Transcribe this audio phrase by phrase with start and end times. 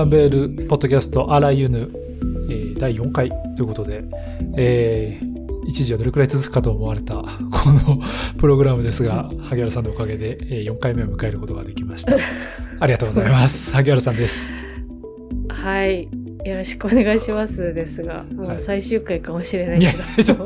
[0.00, 1.90] ランベールポッドキャストアラユヌ、
[2.48, 4.02] えー、第4回ということで、
[4.56, 7.26] えー、一時はどれくらい続くかと思われたこ
[7.66, 8.00] の
[8.38, 12.16] プログラムですが、萩原さんのおかげで4回目を迎えることができました。
[12.80, 13.74] ありがとうございます。
[13.74, 14.50] 萩原さんです。
[15.50, 16.19] はい。
[16.44, 20.38] よろしくお願いしますですが、もう最終回かもしれないけど、はい、 ちょっ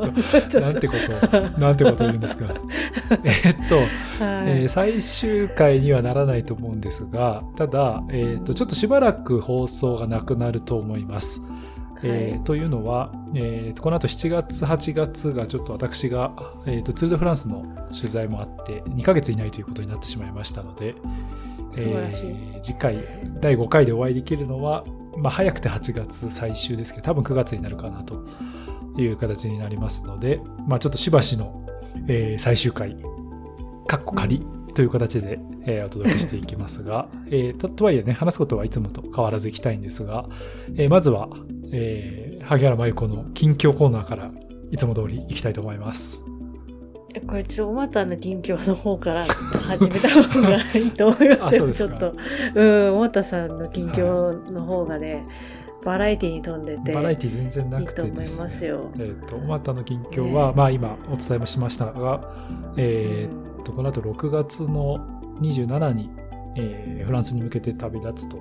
[0.49, 0.93] と、なんてこ
[1.29, 2.53] とを、なんてことを言うんですか。
[3.23, 11.41] えっと、はい、えー、最終回にはならないと思うんですが、ただ、えー、っと、ちょっとしばらく放送がなくなると思います。
[12.03, 16.31] えー、というのは、えー、この後7月、8月がちょっと私が、
[16.67, 17.65] えーと、ツール・ド・フランスの
[17.95, 20.93] 取材もあって2ヶ月いないということになってしまいましたので、
[21.77, 22.97] えー、次回
[23.39, 24.83] 第5回でお会いできるのは
[25.17, 28.25] まあ、早くて8月最終ですけど、多分9月になるかなと
[28.97, 31.65] いう形になりますので、まあ、ちょっとしばしの、
[32.07, 32.97] えー、最終回、
[33.87, 40.27] かっこ仮という形で、えー、お届けしていきますが、 えー、とはいえね、話すことはいつもと変わらずいきたいんですが、
[40.75, 41.29] えー、まずは、
[41.71, 44.31] えー、萩原真由子の近況コーナーから
[44.71, 46.23] いつも通りいきたいと思います。
[47.21, 51.71] これちょっとおまたの近況の方から始めた方がいいと思いますよ。
[51.71, 52.15] ちょっと。
[52.53, 55.25] うん、おまたさんの近況の方がね、はい、
[55.85, 56.91] バラエティに飛んでて。
[56.91, 58.91] バラエティ全然なくて、ね、いいと思いますよ。
[58.95, 62.21] えっ、ー、と、おまたの近況は、まあ今お伝えもしましたが、
[62.77, 64.99] えっ、ー、と、この後6月の
[65.41, 66.09] 27に、
[66.57, 68.37] えー、フランスに向けて旅立つと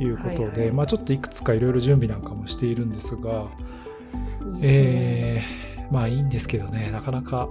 [0.00, 3.46] いうことで、はいはい、まあちょっといくつかいろいろ準備なんかもしているんですが、
[4.56, 7.48] いいえーまあいいんですけどね、なかなか。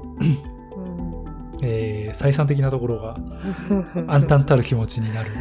[1.63, 3.17] えー、再三的なところが
[4.07, 5.31] 暗淡たる気持ちになる、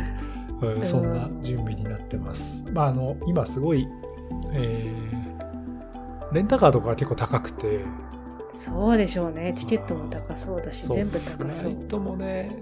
[0.62, 2.64] うん、そんな準備になってます。
[2.72, 3.86] まああの、今すごい、
[4.52, 7.80] えー、レンタカーとか結構高くて、
[8.50, 9.52] そうでしょうね。
[9.54, 11.70] チケットも高そうだし、全部高そう。
[11.70, 12.56] フライトもね、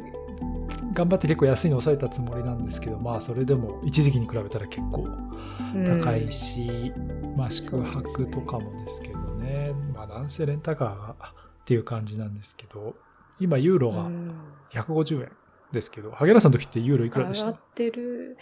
[0.92, 5.06] 頑張って結構安いの抑えたつもりなんですけど、まあそれでも一時期に比べたら結構
[6.02, 9.23] 高いし、うん、まあ宿泊とかもですけど
[10.04, 11.16] あ男性レンタカーが
[11.62, 12.94] っていう感じなんですけど、
[13.40, 14.10] 今ユーロが
[14.70, 15.32] 150円
[15.72, 17.46] ですけど、萩原さんの時ってユーロいくらでした？
[17.48, 18.38] 上がってる。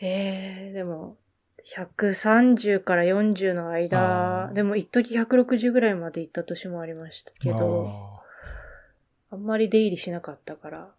[0.00, 1.16] えー、でも、
[1.64, 8.20] 130から40の間、でも一時160ぐらいまで行った年もありましたけど、
[9.30, 10.94] あんまり出入りしなかったから、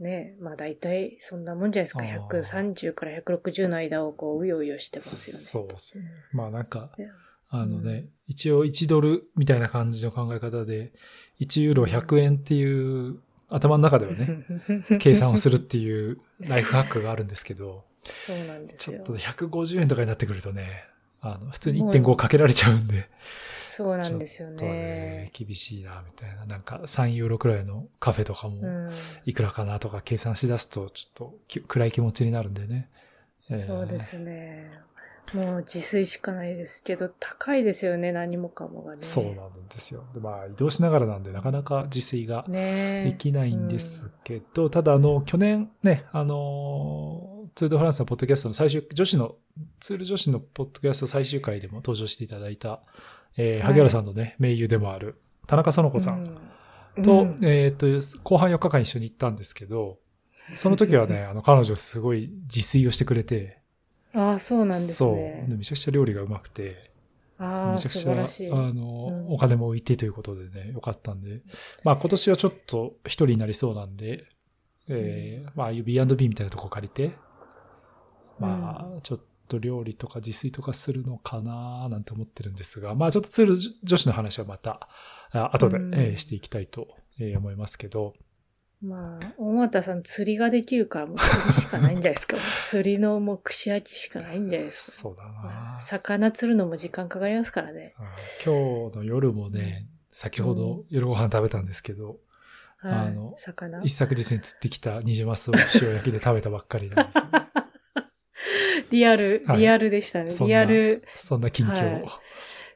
[0.00, 2.04] ねまあ大体そんなもんじゃないですか。
[2.04, 5.68] 130から160の間をこう、うようよしてますよね。
[5.68, 6.04] そうですね。
[6.32, 6.90] まあなんか、
[7.50, 10.92] あのね、うん、一応1ドルみたいな感じの考え方で、
[11.40, 13.18] 1ユーロ100円っていう
[13.48, 14.44] 頭の中ではね、
[14.98, 18.98] 計算をするっていうライフハックがあるんですけど、そうなんですよ。
[18.98, 20.84] ちょっと150円とかになってくるとね、
[21.20, 23.08] あの、普通に1.5かけられちゃうんで、
[23.68, 24.66] そうなんですよね。
[24.66, 26.46] ね厳しいな、みたいな。
[26.46, 28.90] なんか3ユーロくらいのカフェとかも、
[29.24, 32.88] いくらかなとか計算しだすと、ちょっと暗い気持ちになるんでね。
[33.50, 34.70] えー、そうですね。
[35.32, 38.98] もう自炊しかないですけど、高いですよね、何もかもがね。
[39.02, 39.34] そうなん
[39.68, 40.04] ですよ。
[40.20, 49.36] まあ、移動しながらなんで、なかなか自炊ができないんですけど、うん、ただ、あの、去年ね、あの、ツール・ド・フランスのポッドキャストの最終、女子の、
[49.80, 52.80] ツール女子のポッドキャスト最終回でも登場していただいた、
[53.36, 56.24] えー、萩原さんのね、盟友でもある、田中園子さん。
[57.02, 57.86] と、うん、えっ、と、
[58.22, 59.98] 後半4日間一緒に行ったんですけど、
[60.56, 63.58] その時はね、 あの、彼女すごい自炊をしてくれて、
[64.14, 64.94] ああ、そうなんですね。
[65.48, 65.56] そう。
[65.56, 66.92] めちゃくちゃ料理がうまくて、
[67.38, 68.12] あめちゃくちゃ、
[68.54, 71.42] あの、うん、お金も浮いてということでね、よかったんで、
[71.82, 74.24] まあ今年はちょっと一人になりそうなんで、
[74.88, 77.16] えー、うん、まあああいう B&B みたいなとこ借りて、
[78.38, 84.88] まあ、ちょっと料理とか自炊とかするのかななんて思ってるんですが、まあちょっとツール女子の話はまた、
[85.32, 86.88] 後で、えー、していきたいと
[87.36, 88.14] 思いますけど、
[88.84, 92.36] まあ、大俣さん釣りができるからもう釣りしかないんじゃないですか。
[92.68, 95.08] 釣りのもう串焼きしかないんじゃないですか。
[95.08, 97.94] そうだな、魚釣るのも時間かかりますからね。
[98.44, 102.18] 今日の夜もね、先ほど夜ご飯食べたんですけど、
[102.82, 107.30] うん、あの、魚一昨日に釣ってきたニジマスを塩焼きで食べたばっかりなんですよ、ね。
[108.90, 110.30] リアル、リアルでしたね。
[110.46, 111.02] リアル。
[111.14, 112.04] そんな近況、はい、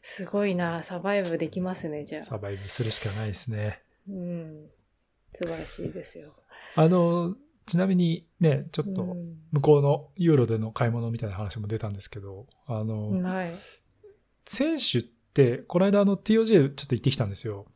[0.02, 2.22] すごいな、サバイブできますね、じゃあ。
[2.22, 3.82] サバイブするしかないですね。
[4.08, 4.68] うん。
[5.34, 6.34] 素晴らしいですよ。
[6.74, 7.36] あの、
[7.66, 9.16] ちなみにね、ちょっと
[9.52, 13.54] 向こうのユーロでの買い物みたいな話も出たんですけど、あの、はい、
[14.46, 17.66] 選手って、この間あの TOJ ちょっと行ってきたんですよ。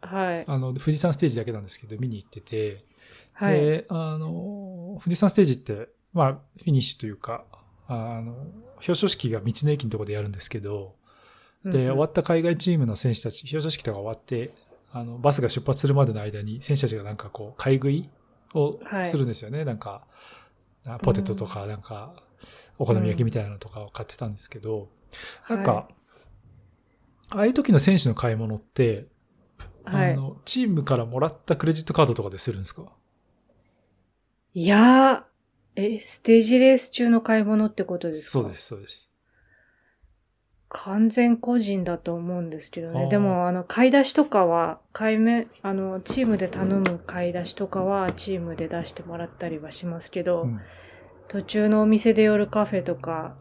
[0.00, 0.44] はい。
[0.46, 2.84] あの、富士山ステージだけなんですけど、見に行ってて、
[3.32, 3.60] はい。
[3.60, 7.44] で、あの、富士山ステージって、まあ、フィニッシュというか、
[7.86, 8.32] あの、
[8.76, 10.94] 表彰式が道の駅のところでやるんですけど、
[11.64, 14.54] で、うん、終わった海外チームの選手たち、表彰式とか終わって、
[14.96, 18.08] あの、バスが出発するまでの間に選手たちがなんかこう、買い食い
[18.54, 19.58] をするんですよね。
[19.58, 20.06] はい、なんか、
[21.02, 22.14] ポテトとか、なんか、
[22.78, 24.88] お好み焼きみたいなのとかを買ってたんですけど、
[25.48, 25.94] なんか、はい、
[27.30, 29.06] ああいう時の選手の買い物って、
[29.82, 32.92] はい、あの、チームからもらったクレジットカードとかでするんですか？
[34.54, 38.42] いやー、え、ステージレース中の買い物ってことですか？
[38.44, 39.10] そうです、そうです。
[40.76, 43.08] 完全個人だと思うんですけどね。
[43.08, 50.60] でも、あの、買い出しとかは、買い目、あの、チームで頼む買い出しとかは、チームで出してもらったりはしますけど、うん、
[51.28, 53.36] 途中のお店で寄るカフェとか、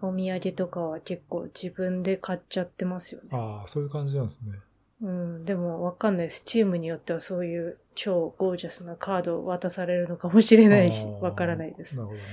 [0.00, 3.28] お土産とかは結構自分で買っちゃってますよね。
[3.32, 4.58] ああ、そういう感じなんですね。
[5.02, 6.42] うん、でもわかんないです。
[6.44, 11.96] チームによってはそういう超ゴージャスなカードを渡されるのかもしれないし、わからないです。
[11.96, 12.24] なるほどね。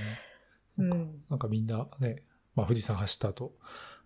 [0.78, 1.22] うん。
[1.28, 2.22] なんかみんなね、
[2.54, 3.52] まあ富士山走った後、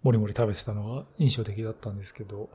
[0.03, 2.49] もりもり食べてたのが印象的だったんですけど、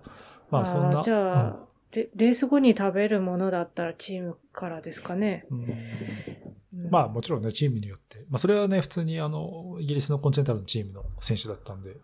[0.49, 1.01] まあそんな。
[1.01, 1.55] じゃあ、うん。
[1.91, 5.45] レ、レース後に食べるものだったらチームからですかね。
[5.51, 5.59] うん。
[5.59, 8.25] うん、まあもちろんね、チームによって。
[8.29, 11.95] まあそれはね、普通にあの、イギリスのコンチェンタルのチームの選手だったんで、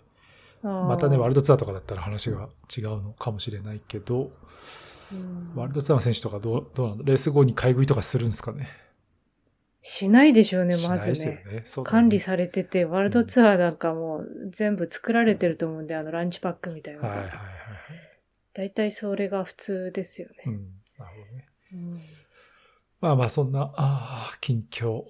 [0.64, 4.32] またね、ワールドツアーとかだったら話が違うのかもしれないけど、
[5.12, 8.70] うん、ワールドツアーの選手とかどう、どうなのレース後に買い食いとかするんですかね
[9.84, 11.44] しないでしょうね、まずね。
[11.46, 17.02] ねね管理されてて、ワールドツアーなんかも全部作られてると思うんで、あのランチパックみたいな。
[17.02, 17.38] はいはいはい。
[18.54, 20.36] 大体それが普通ですよね。
[20.46, 20.68] うん。
[21.00, 21.48] なるほどね。
[21.74, 22.02] うん、
[23.00, 25.06] まあまあ、そんな、ああ、近況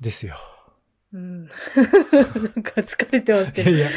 [0.00, 0.34] ですよ。
[1.12, 1.44] うん。
[1.44, 1.50] なん
[2.62, 3.70] か疲れてますけど。
[3.70, 3.90] いや、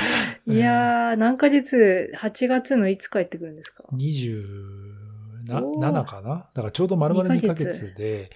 [0.45, 6.49] いやー、何ヶ月、8月のいつ帰ってくるんですか ?27 かな？
[6.53, 8.29] だからちょうど丸々2ヶ月で、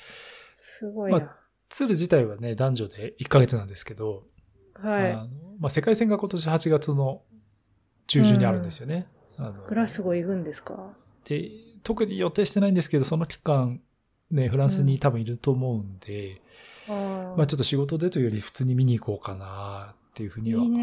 [0.56, 1.20] すごいな。
[1.20, 1.43] まあ、
[1.74, 4.25] ツール自体はね、男女で1ヶ月なんですけど、
[4.75, 5.12] はい。
[5.12, 5.28] あの
[5.60, 7.24] まあ、世界戦が今年8月の
[8.06, 9.08] 中旬にあるんですよね。
[9.40, 10.94] うん、あのグラスゴー行くんですか？
[11.25, 11.50] で、
[11.81, 13.81] 特に予定してないんですけど、その期間、
[14.30, 16.44] ね、フランスに多分いると思うんで、
[16.88, 20.76] まあちょっと仕事でというより普通に見に行こうかなっていうふうには思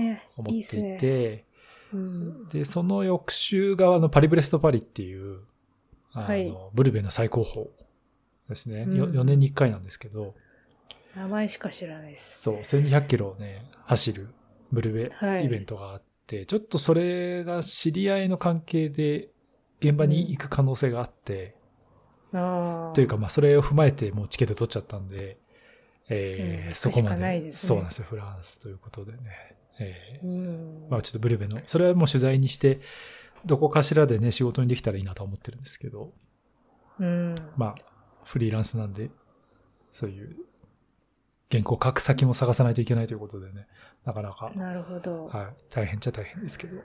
[0.43, 1.45] っていて、いいね
[1.93, 5.43] うん、で、その翌週側のパリブレストパリっていう、
[6.15, 7.69] あの、はい、ブルベの最高峰
[8.49, 10.35] ですね、うん、4, 年に1回なんですけど、
[11.17, 12.43] 名前しか知らないです。
[12.43, 14.29] そう、1200キロをね、走る
[14.73, 15.11] ブルベ
[15.45, 19.31] イベントがあって、はい、ちょっとそれが知り合いの関係で
[19.81, 21.57] 現場に行く可能性があって、
[22.33, 25.39] うん、というか、まあ、それを踏まえてもうチケット取っちゃったんで、
[26.09, 29.19] えー、うん、そこまで、ね、そうなんですよ、フランスということでね。
[29.81, 32.81] えー、うん、まあちょっとブルベの、それはもう取材にして、
[33.47, 36.13] どこかしらでね、仕事にできたらいいなと思ってるんですけど、
[36.99, 37.75] うん、まあ、
[38.25, 39.11] フリーランスなんで、
[39.91, 40.37] そういう、
[41.51, 43.67] 原稿書く先も探さないといけないということでね、
[44.05, 44.53] なかなか。
[44.55, 45.27] なるほど。
[45.27, 45.47] はい。
[45.69, 46.81] 大変っちゃ大変ですけど。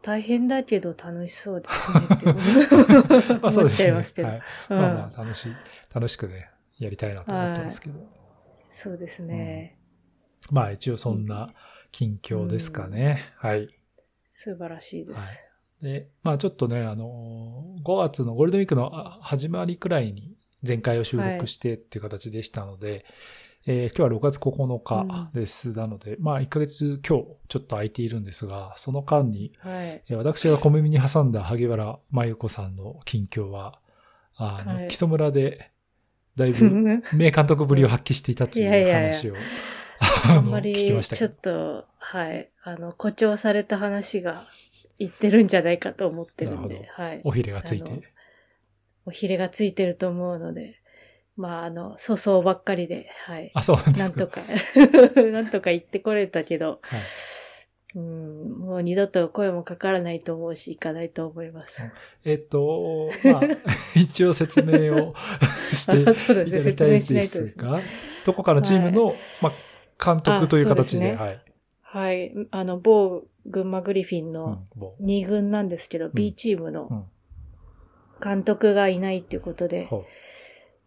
[0.00, 2.00] 大変だけど楽しそうですね
[3.42, 3.92] まあそうですね。
[3.92, 4.42] はい。
[4.70, 5.54] まあまあ楽しい、
[5.92, 7.98] 楽しくね、やりたいなと思ったんですけど。
[7.98, 8.08] はい、
[8.62, 9.78] そうですね、
[10.50, 11.52] うん、まあ一応そんな
[11.90, 13.22] 近況ですかね。
[13.42, 13.68] うん、はい。
[14.30, 15.44] 素晴らしいです。
[15.82, 18.90] はい、で、まあちょっとね、あの、5月のゴールデンウィークの
[19.20, 23.04] 始まりくらいに前回を収録してっていう形でしたので、はい、
[23.66, 25.70] えー、今日は6月9日です。
[25.70, 33.78] うん、なので、まあ1ヶ月今日ちょっと空いているんですが、その間に、はい、私が小耳に挟んだ萩原真由子さんの近況は、
[34.36, 35.70] あの、はい、木曽村で
[36.36, 39.34] だいぶ 名監督ぶりを発揮していたという話を。
[40.24, 44.42] あんまり、ちょっと、はい、あの、誇張された話が
[44.98, 47.20] 言ってるんじゃないかと思ってるんで、はい。
[47.24, 47.92] おひれがついて。
[49.06, 50.80] おひれがついてると思うので、
[51.36, 53.50] まあ、あの、粗相ばっかりで、はい。
[53.54, 54.18] あ、そうなんですか。
[54.18, 57.00] なんとか、 なんとか言ってこれたけど、はい、
[57.94, 61.82] うん、もう二度と声もかからないと思うし、行かないと思います。
[62.24, 63.40] えっと、まあ、
[63.96, 65.14] 一応説明を
[65.72, 67.84] していただきたいんですが、ね、
[68.24, 71.42] どこかのチームの、はい、まあ、監督という形で、でね、はい。
[71.82, 72.32] はい。
[72.50, 74.62] あの、某群馬グリフィンの
[75.02, 77.06] 2軍なんですけど、うん、B チームの
[78.22, 80.04] 監督がいないっていうことで、行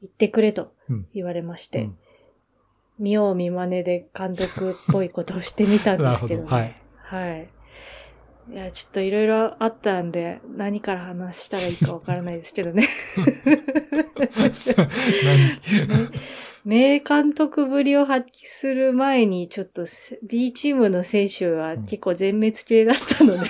[0.05, 0.71] ってくれと
[1.13, 1.97] 言われまして、うん、
[2.99, 6.55] 見よう見真似で監督っぽいことをしてみたんですけど、ね、 ど。
[6.55, 6.75] はい。
[6.97, 7.49] はい。
[8.51, 12.87] いや、ちょっといろいろあったんで、何から話したらいいかわからないですけどね。
[16.63, 19.85] 名監督ぶりを発揮する前に、ちょっと
[20.23, 23.49] B チームの選手は結構全滅系だったので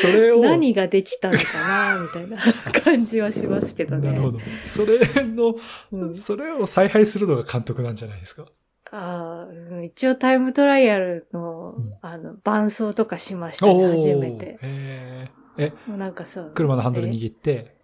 [0.00, 0.40] それを。
[0.42, 4.08] 何ができたのかな、みたいな感じはしますけどね。
[4.10, 4.38] なるほど。
[4.68, 5.54] それの、
[5.92, 8.46] うん、それを采配するのが監督なんじゃないですか？
[8.92, 14.58] ああ、一応タイムトライアルの、うん、あの、伴奏とかしましたね、初めて。
[14.62, 15.72] ええ。
[15.88, 16.52] なんかそう。
[16.54, 17.74] 車のハンドル握って？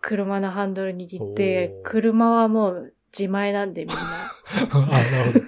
[0.00, 4.02] 車のハンドル握って、車はもう自前なんでみんな。
[4.70, 5.46] あ、なる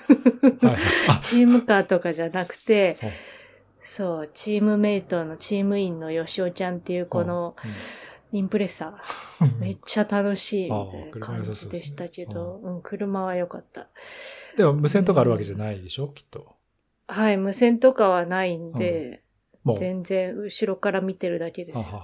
[0.50, 0.68] ほど。
[0.68, 0.78] はい、
[1.22, 2.94] チームカーとかじゃなくて、
[3.84, 7.56] そう、チームメイトのチーム員の吉尾ちゃんっていうこの、
[8.32, 13.88] インプレッサー、めっちゃ楽しいみたいな感じでしたけど、うん、車は良かった。
[14.56, 16.56] でも無線とかあるわけじゃないでしょ、きっと。
[17.08, 19.22] はい、無線とかはないんで、
[19.78, 21.88] 全然後ろから見てるだけです。
[21.88, 22.00] よ、ね、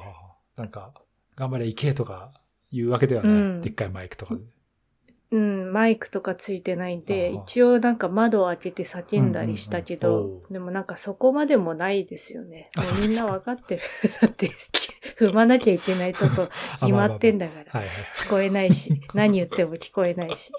[0.57, 0.93] なんか、
[1.35, 2.33] 頑張れ行けとか
[2.71, 3.33] 言うわけではない。
[3.33, 4.41] うん、でっかいマイクとかで。
[5.31, 12.71] うん、マイクとかついてないんで、一応なんか窓を開けて叫んだりしたけど、うんうん、でもなんかそこまでもないですよね。
[13.07, 13.83] みんなわかってる。
[14.23, 14.51] だって、
[15.19, 16.49] 踏まなきゃいけないとこ
[16.81, 17.85] 決まってんだから。
[18.17, 20.51] 聞こえないし、何言っても聞こえないし。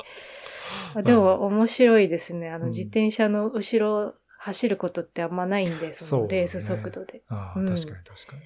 [1.03, 2.49] でも面白いですね。
[2.49, 7.13] あの、自転車の後ろ走ることってあんまないんで、そのレース速度で。
[7.13, 8.41] ね、ああ、確かに確かに。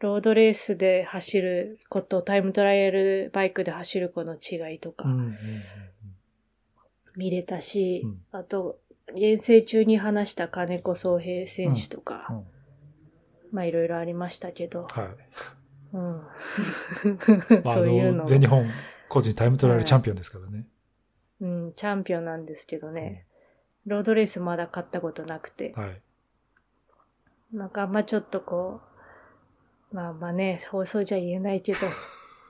[0.00, 5.06] ロードレースで走ること、タイムトライアルバイクで走る子の違いとか、
[7.16, 8.78] 見れたし、うんあと、
[9.14, 12.44] 遠征中に話した金子総平選手とか、うんうん、
[13.52, 15.96] まあいろいろありましたけど、はい。
[15.96, 16.22] うん。
[17.64, 18.24] そういうの。
[18.24, 18.70] 全日本
[19.08, 20.66] 個人タイムトライアルチャンピオンですからね、
[21.40, 21.50] はい。
[21.50, 23.26] うん、チャンピオンなんですけどね、
[23.86, 26.00] ロードレースまだ勝ったことなくて、はい。
[27.52, 28.89] なんかあんまちょっとこう、
[29.92, 31.78] まあまあね、放送じゃ言えないけど、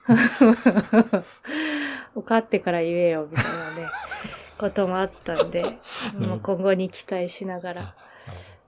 [2.15, 3.89] 受かってから言えよ、みたいなね、
[4.59, 5.63] こともあったんで、
[6.13, 7.95] も う今後に期待しながら、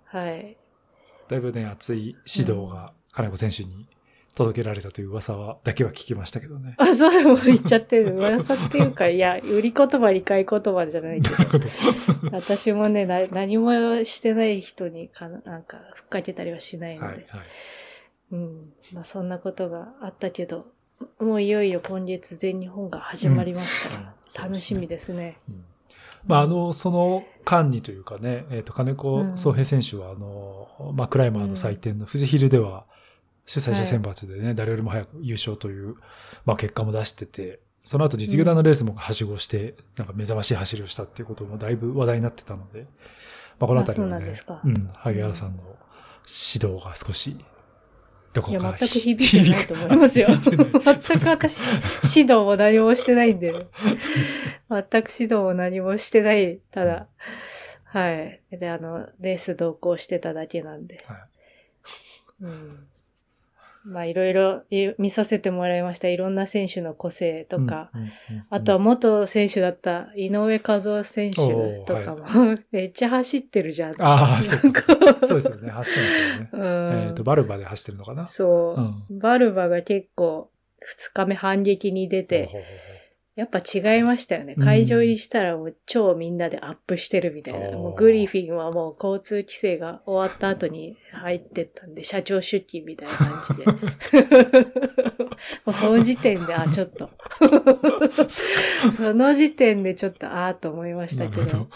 [0.06, 0.58] はい。
[1.28, 3.88] だいぶね、熱い指導が金子選手に
[4.34, 6.74] 届けられたという噂は、だけは聞きましたけどね。
[6.78, 8.16] あ、そうも言っちゃってる。
[8.16, 11.70] 噂っていうか、いや、売り言葉、理解言葉じゃないけど。
[12.32, 17.08] 私もね何もしてない人にか、なんか、ふっかけたりはしないので。
[17.08, 17.48] はいはい
[18.34, 18.74] うん。
[18.94, 20.66] まあそんなことがあったけど、
[21.20, 25.38] もういよいよ今月全日本が始まりますから、うん、楽しみですね。
[25.48, 25.64] うん、
[26.28, 32.86] まああの、その間にというかね、えっ、ー、と、金子総平選手はあの、まあクライマーの祭典の富士ヒルでは、
[33.46, 35.96] 主催者選抜でね、はい、誰よりも早く優勝という、
[36.46, 42.88] まあ結果も出してて、その後実業団のレースもはしごして、なんか目覚ましい走りをしたっていうこともだいぶ話題になってたので、
[43.60, 45.64] まあこのあたりはね、うん、萩原さんの
[46.26, 47.38] 指導が少し
[48.34, 50.28] どこかいや、全く響いてないと思いますよ。
[50.36, 51.60] 全く私、
[52.18, 53.54] 指導も何もしてないんで。
[54.70, 56.60] 全く指導も何もしてない。
[56.72, 57.08] ただ、
[57.86, 58.42] はい。
[58.52, 61.04] で、あの、レース同行してただけなんで。
[61.08, 61.18] はい、
[62.42, 62.88] うん
[63.86, 64.64] まあいろいろ
[64.98, 66.08] 見させてもらいました。
[66.08, 67.92] いろんな選手の個性とか、
[68.50, 71.36] あとは元選手だった井上和夫選手
[71.86, 74.02] とかも、はい、 めっちゃ走ってるじゃん。
[74.02, 74.60] ああ、そう
[75.28, 75.70] そうですよね。
[75.70, 76.50] 走ってますよね。
[76.54, 78.28] うん、えっ、と、バルバで走ってるのかな？
[78.28, 80.50] そう、うん、バルバが結構
[80.80, 82.48] 二日目反撃に出て、
[83.36, 84.56] やっぱ違いましたよね。
[84.56, 87.70] 会場入りしたらもう超みんなでアップしてるみたいな。
[87.70, 93.66] うん、もうグリフィンはもう交通規制が終わった後に入ってったんで、社長出勤みたいな感じで。
[95.66, 97.10] もうその時点で、あ、ちょっと。
[98.92, 101.46] その時点でちょっと、ああと思いましたけど。
[101.46, 101.70] ど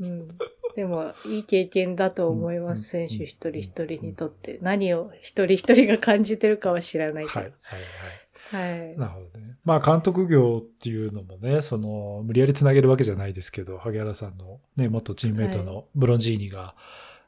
[0.00, 0.28] うん、
[0.74, 2.88] でも、いい経験だと思います。
[2.88, 4.58] 選手一人一人にとって。
[4.60, 7.40] 何を一人一人が感じてるかは知らないけど。
[7.40, 8.19] はい、はい、はい。
[8.50, 8.98] はい。
[8.98, 9.56] なるほどね。
[9.64, 16.74] まあ監督業っていうのもね、その、無理やり繋げるわけじゃないですけど、萩原さんのね、元チームメイトのブロンジーニが、は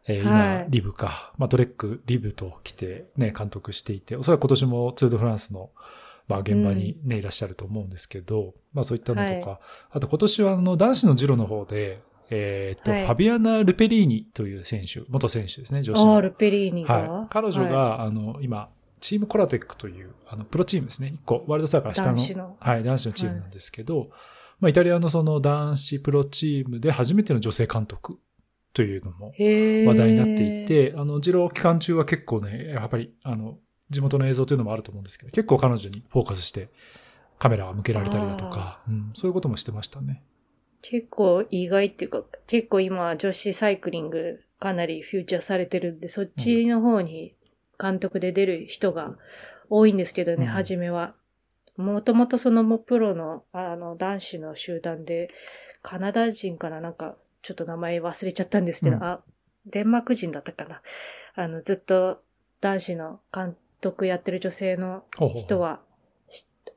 [0.09, 5.71] い、えー、今、リブか、まあトレック、リブと来てね、監督していて、おそらく今年もツードフランスの、
[6.29, 9.59] まあ現場にね、うん、いらっしゃると思うんですけど、まあそういったのとか、はい、
[9.93, 12.01] あと今年はあの男子のジロの方で、
[12.31, 16.15] えっ、ー、と、はい、ファビアナ・ルペリーニという選手、元選手ですね、女子の。
[16.15, 18.71] ああ、ルペリーニが、はい、彼女が、はい、あの、今、
[19.03, 21.13] チームコラテックという、あの、プロチームですね。
[21.15, 22.57] 一個、ワールドサーから下の、の。
[22.59, 24.09] はい、男子のチームなんですけど、はい、
[24.61, 28.19] まあ、イタリアのその男子プロチームで初めての女性監督
[28.73, 33.59] というのも話題になっていて、あの、ジロー期間中は結構ね、やっぱり、あの、
[33.91, 36.71] 地元の映像というのもあると思うんですけど、結構彼女にフォーカスして
[37.39, 40.23] カメラが向けられたりだとか、うん、そういうこともしてましたね。
[40.81, 47.35] 結構意外っていうか、結構今女子サイクリングかなりフューチャーされてるんで、そっちの方に
[47.83, 49.17] 監督で出る人が
[49.69, 51.15] 多いんですけどね、うん、初めは。
[51.77, 55.31] もともとそのもプロの、あの、男子の集団で、
[55.83, 59.21] カナダ人かななんか、ちょっと名前忘れちゃったんですけど、うん、あ、
[59.67, 60.83] デンマーク人だったかな。
[61.35, 62.23] あの、ずっと
[62.61, 65.03] 男子の監督やってる女性の
[65.37, 65.81] 人は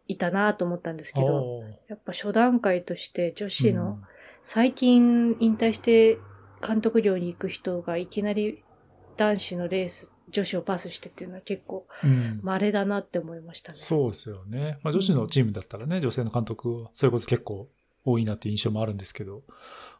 [0.07, 3.99] いたなと思ったんですけど、やっぱ初段階として女子の、
[4.43, 6.17] 最近引退して
[6.65, 8.63] 監督業に行く人がいきなり
[9.17, 11.87] 男子のレース女子をパスしてっていうのは結構、
[12.41, 14.77] 稀だなって思いましたね、うん、そうですよね。
[14.83, 17.67] まあ女子のチームだったらね、うん、女性の監督、それこそ結構
[18.03, 19.43] 多いなっていう印象もあるんですけど、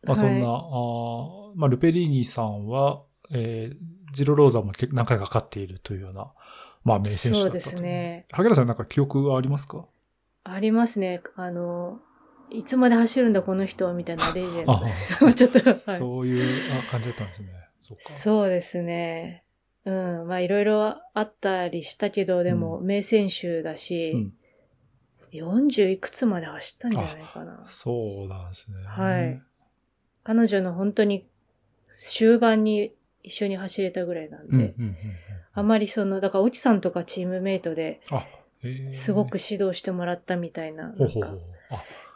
[0.04, 3.02] まあそんな、はい、あまあルペリーニさんは、
[3.32, 3.78] えー、
[4.12, 6.28] ジロローザも何回か勝っているというような、
[6.84, 7.60] まあ名選手だったと。
[7.62, 8.26] そうですね。
[8.32, 9.86] 萩原さんなんか記憶はありますか？
[10.44, 11.22] ありますね。
[11.36, 12.00] あの、
[12.52, 15.34] いつまで走るんだこの人みたいなレジェンド。
[15.34, 17.50] ちょっと、はい、そういう感じだったんですね。
[17.80, 19.45] そうそうですね。
[19.86, 20.28] うん。
[20.28, 24.34] まあいろいろあったりしたけど、でも名選手だし、うん、
[25.32, 27.64] 40いくつまで走ったんじゃないかな。
[27.66, 28.78] そうなんですね。
[28.86, 29.42] はい。
[30.24, 31.28] 彼女の本当に
[31.92, 32.92] 終盤に
[33.24, 34.76] 一緒に走れたぐらいなんで、
[35.54, 38.02] あまりその、だから、オチさんとかチームメイトで、
[38.92, 41.36] すごく指導してもらったみたいな、なんか、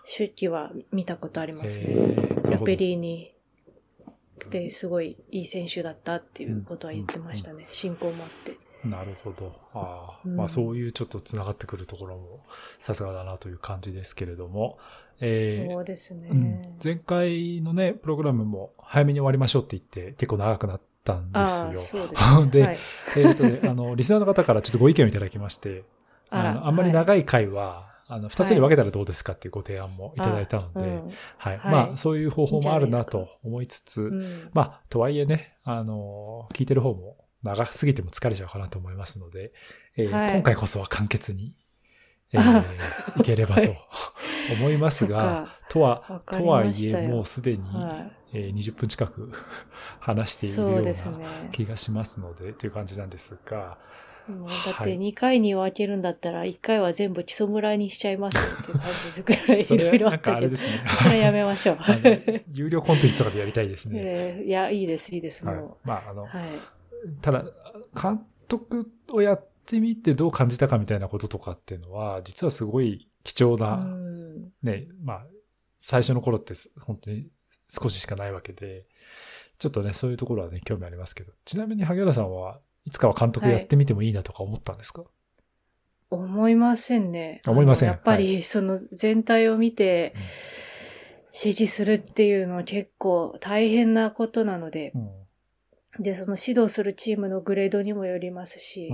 [0.06, 2.16] 手記は見たことありますね。
[2.44, 3.34] ラペリーニ
[4.50, 7.68] ですごいいい選手だったっていうことは言ってましたね。
[7.72, 8.58] 進行もあって。
[8.84, 9.54] なるほど。
[9.74, 12.46] ああ、うん、まあそういうちょっと繋がってくるところも
[12.80, 14.78] さすがだなという感じですけれども。
[15.22, 22.46] えー、そうですね、うん、前回のね、プログラムも早めに終わりましょうって言って結構長くなったんですよ。
[22.50, 22.78] で
[23.18, 25.84] えっ、とね、あの、リスナーの方からちょっとご意見をいただきまして、
[26.30, 31.02] あのあんまり長い回は、はいあの、二つに分けたらどうですかっていうご提案もいただいたので、
[31.38, 31.58] はい。
[31.64, 39.54] まあ、そういう方法もあるなと思いつつ、うん、まあ、とはいえね、あの、聞いてる方も長すぎても疲れちゃうかなと思いますので、
[39.96, 41.56] えーはい、今回こそは簡潔に、
[42.34, 43.24] えー、い。
[43.24, 43.76] ければと
[44.54, 49.32] 思いますが、とは、とはいえもうすでに、はい、えー、20分近く
[50.00, 50.94] 話しているような
[51.52, 53.78] 気がしますので、でね、という感じなんですが、
[54.28, 60.56] もうだって2回に分けるんだったら1回は全部基礎村にしちゃいますっていう感じくらいいろいろあったけど。
[60.56, 61.78] それ、ね、それやめましょう。
[62.54, 64.00] 有料コンテンツとかでやりたいですね。
[64.00, 65.56] えー、いや、いいです、いいです、もう。
[65.56, 66.32] はい、まあ、あの、はい、
[67.22, 67.46] ただ、
[68.00, 73.86] 監督をやってみてどう感じたかみたいなこととかっていうのは、実はすごい貴重な、
[74.64, 75.26] ね、まあ、
[75.78, 77.28] 最初の頃って本当に
[77.70, 78.86] 少ししかないわけで、
[79.60, 81.34] ちょっとね、そういうところはね、興味ありますけど。
[81.46, 85.12] ちなみに萩原さんはいつかは監督やってみてもいいなとか思ったんですか、はい、
[86.10, 87.40] 思いませんね。
[87.46, 87.90] 思いません。
[87.90, 90.16] やっぱり、その全体を見て、
[91.32, 98.90] 指示するっていうのは結構大変なことなので、うん、で、その指導するチームのグレードにもよりますし、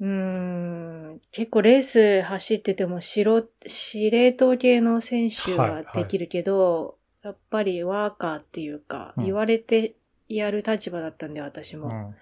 [0.00, 6.94] うん、ん、結構レース走ってても素司令塔系の選手はできるけど、はいはい、
[7.26, 9.94] やっぱりワーカーっていうか、言われて
[10.30, 12.14] やる立場だったんで、私も。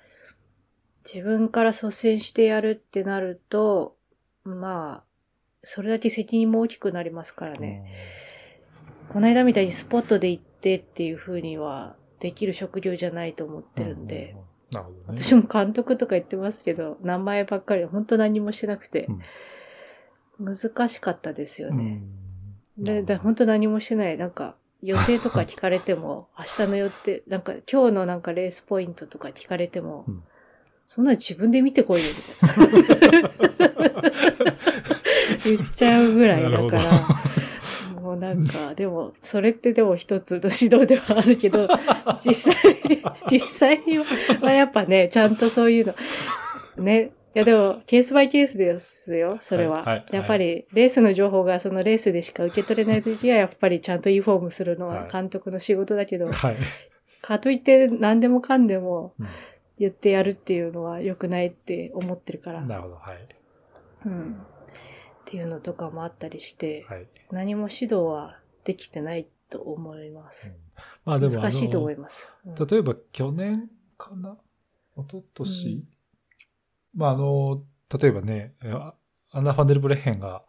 [1.04, 3.96] うん自分から率先してやるってなると、
[4.44, 5.02] まあ、
[5.64, 7.84] それだけ責任も大きくなりますからね。
[9.12, 14.36] この間みたいにスポットで行ってっていう風にはできる職業じゃないと思ってるんで。
[14.70, 15.22] なるほどね。
[15.22, 19.08] 私も監督とか言ってますけど、名前ばっかり本当何もしてなくて、
[20.38, 22.02] 難しかったですよね。
[22.78, 24.16] で、で本当何もしてない。
[24.16, 30.22] なんか、予定とか聞かれても、 明日の予定、なんか今日のなんかレースポイントとか聞かれても、うん
[30.92, 33.30] そんな自分で見てこいよ、みたいな。
[35.38, 36.76] 言っちゃうぐらいだか
[37.94, 38.00] ら。
[38.00, 41.68] もうなんか、でも、それってでも一つの指導ではあるけど、
[42.26, 42.56] 実際、
[43.30, 43.80] 実際
[44.40, 45.94] はやっぱね、ちゃんとそういうの、
[46.82, 49.84] ね、いやでも、ケースバイケースですよ、それは。
[49.84, 56.56] はいはい、やっぱり、レースの情報がそのレースでしか受け取れないときは、やっぱりちゃんとインフォームするのは監督の仕事だけど、はい、
[57.22, 59.28] かといって何でもかんでも、うん
[59.80, 62.60] 言ってやるっていうのは良くないって思ってるから。
[62.60, 63.28] なるほど、はい。
[64.06, 64.34] うん。
[64.34, 64.36] っ
[65.24, 70.48] ていうのとかもあったりして、はい、何も指導はできてないと思います。
[70.48, 70.54] うん、
[71.04, 72.28] まあでも難しいと思います。
[72.44, 74.36] うん、例えば去年かな？
[74.96, 75.84] 一昨年、うん、
[76.94, 77.62] まああの、
[78.00, 78.54] 例えばね、
[79.30, 80.42] アンナ・ファンデルブレッヘンが、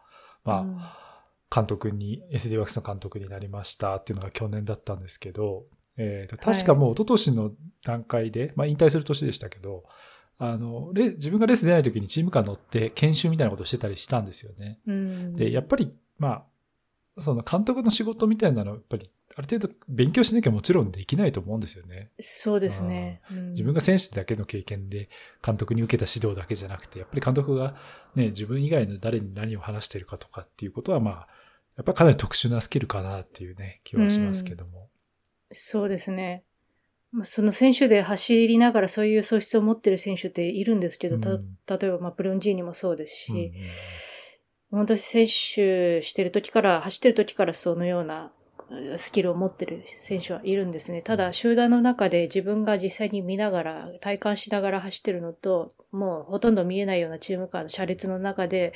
[0.44, 5.64] まあ、監督に、SD ワークスの監督になりましたっていうのが去年だったんですけど、
[5.96, 7.52] えー、確かもう一昨年の
[7.84, 9.84] 段階で、はい、まあ引退する年でしたけど、
[10.38, 14.80] あの、レ自分がレース出ない時にチームカー乗って研修みたいなことをしてたりしたんですよね。
[14.86, 22.10] うん、で、やっぱり、まあ、その監督の仕事みたいなのは、やっぱり、ある程度勉強しなきゃもちろんできないと思うんですよね。
[22.20, 23.22] そうですね。
[23.30, 25.08] うん、自分が選手だけの経験で
[25.44, 27.76] 監督に受けた指導だけじゃなくて、やっぱり監督が
[28.14, 31.28] ね、自分以外の誰に何を話してるかとかっていうことは、まあ、
[31.76, 34.88] やっぱかなり特殊なスキルかなっていうね、気はしますけども。
[35.52, 36.44] そうですね。
[37.12, 43.52] まあ、その選手で走りながらそういう素質を持ってる選手っているんですけど、うん、例えば、まあ、プロンジーニもそうですし、
[44.72, 48.32] うん、本当に選手してる時から、走ってる時からそのような
[48.96, 51.02] スキルを持ってる選手はいるんですね。
[51.02, 58.72] ただ、集団の中で自分が実際に見ながら、体感しながら走ってるのと、もうほとんど見えないようなチーム間の車列の中で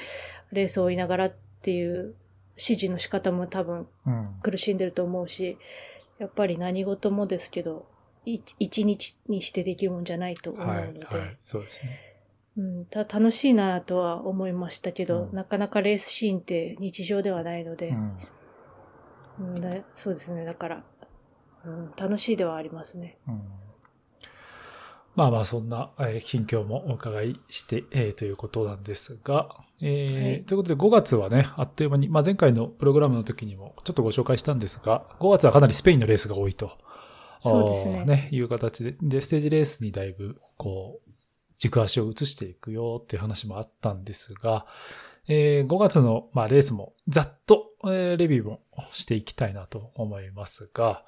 [0.53, 2.15] レースを追いながらっていう
[2.57, 3.87] 指示の仕方も多分
[4.43, 5.59] 苦しんでると思うし、うん、
[6.19, 7.87] やっぱり何事もですけど、
[8.25, 11.05] 一日にしてできるもんじゃないと思うので。
[11.05, 12.01] はい、はい、そうですね。
[12.57, 17.95] うん、た楽しいなとは思いましたけど、うん、なかなかレースシーンって日常ではないので、
[19.39, 20.85] うん、でそうですね、だから、
[21.67, 23.19] うん、楽しいではありますね。
[23.29, 23.43] うん
[25.17, 29.49] まあまあそんな、えー、近況もお伺いして、えー、ということなんですが、
[29.81, 36.71] えー、はい、ということで5月はね、あっという間に、まあ前回のプログラムの時にもちょっとご紹介したんですが、5月はかなりスペインのレースが多いと。
[37.43, 38.05] そうですね。
[38.05, 41.11] ね、いう形で、で、ステージレースにだいぶ、こう、
[41.59, 44.67] 軸足を移していくよっていう話もあったんですが、
[45.29, 48.61] えー、5月の、まあ、レースもざっと、えー、レビューも
[48.93, 51.05] していきたいなと思いますが、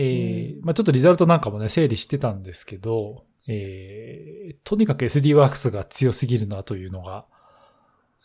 [0.00, 7.24] えー、まあ、ちょっとリザルトなんかもね、整理してたんですけど、えー、とにかく SD ワークスが強すぎるなというのが、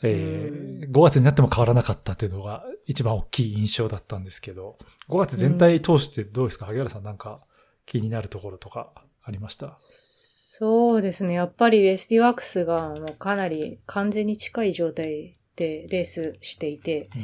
[0.04, 4.78] えー、5月になっても変わらなかったというのが一番大きい印象だったんですけど、
[5.10, 7.42] 5月全体通してどうですか、萩原さんなんか
[7.88, 8.92] 気になるところとか
[9.24, 9.76] ありました？
[9.80, 11.34] そうですね。
[11.34, 17.24] やっぱり SD ワークスがもうかなり完全に近い状態でレースしていて、うん、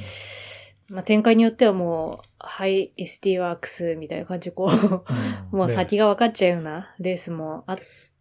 [0.92, 5.14] まあ、展開によってはもう、はい、SD ワークスみたいな感じでこう、
[5.52, 7.80] うん、もう先が分かっちゃうようなレースもあっ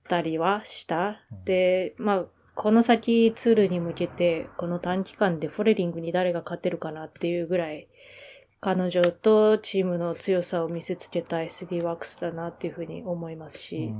[0.09, 1.21] たりはした。
[1.33, 7.89] うん、で、まあ、この先ツールに向けて、この短期間でフォレリングに誰が勝てるかなっていうぐらい、
[8.61, 13.95] 彼女とチームの強さを見せつけた SD ワークスだなっていうふうに思いますし、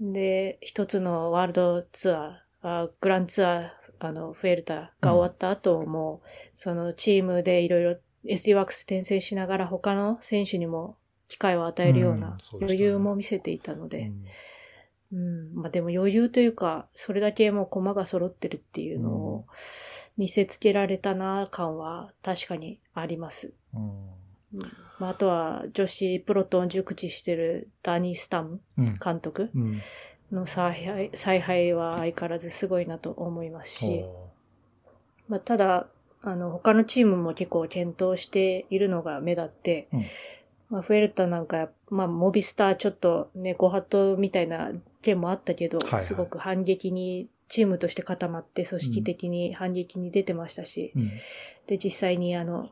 [0.00, 0.12] うん。
[0.12, 3.70] で、一つのワールドツアー、あグランツアー、
[4.06, 10.96] あの、フェルタが終わった後も、うん、そのチームでいろいろ SD ワークス転生しながら他の選手にも
[11.28, 14.12] 機会を与えるような余裕も見せていたので、
[15.12, 19.46] うん、うん、まあでも余裕というか、それだけもう駒が揃ってるっていうのを
[20.16, 23.52] 見せつけられたな感は確かにあります。
[23.74, 24.22] うん。
[24.98, 28.60] まあ、あとは女子プロトン熟知してるダニー・スタム
[29.02, 29.50] 監督
[30.32, 34.04] の采配采配は相変わらずすごいなと思いますし、
[35.28, 35.86] まあ、ただ、
[36.22, 40.04] あの、他のチームも結構検討しているのが目立って、うん、
[40.70, 51.10] まあ、フェルタなんか、まあ、モビスターちょっとね、ご法度みたいな件もあったけど、はいはい、すごく反撃に、チームとして固まって組織的に反撃に出てましたし、うん、
[51.66, 52.70] で、実際にあの、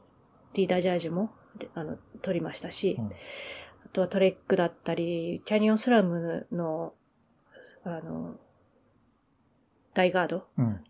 [0.55, 1.31] リーダージャージも
[1.75, 3.11] あの、撮りましたし、うん、あ
[3.93, 6.95] とはトレックだったり、キャニオンスラムの、
[7.85, 8.37] あの、
[9.95, 10.47] 大ガード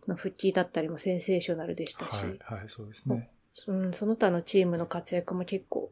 [0.07, 3.31] の復帰だったりもセンセーショナルでしたし、はい、はい、そうですね。
[3.67, 5.91] うん、その他のチームの活躍も結構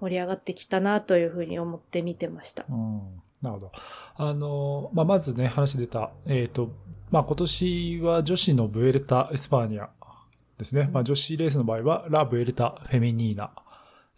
[0.00, 2.64] 盛り上がってきたなというふうに思って見てました。
[2.68, 3.72] うん、なるほど。
[4.16, 6.70] あの、まあ、まずね、話出た、えっ、ー、と、
[7.10, 9.88] まあ、今年は女子のブエルタ・エスパーニャ
[10.58, 10.90] ですね。
[10.92, 13.52] まあ、女子レースの場合は、ラ・ブエルタ・フェミニーナ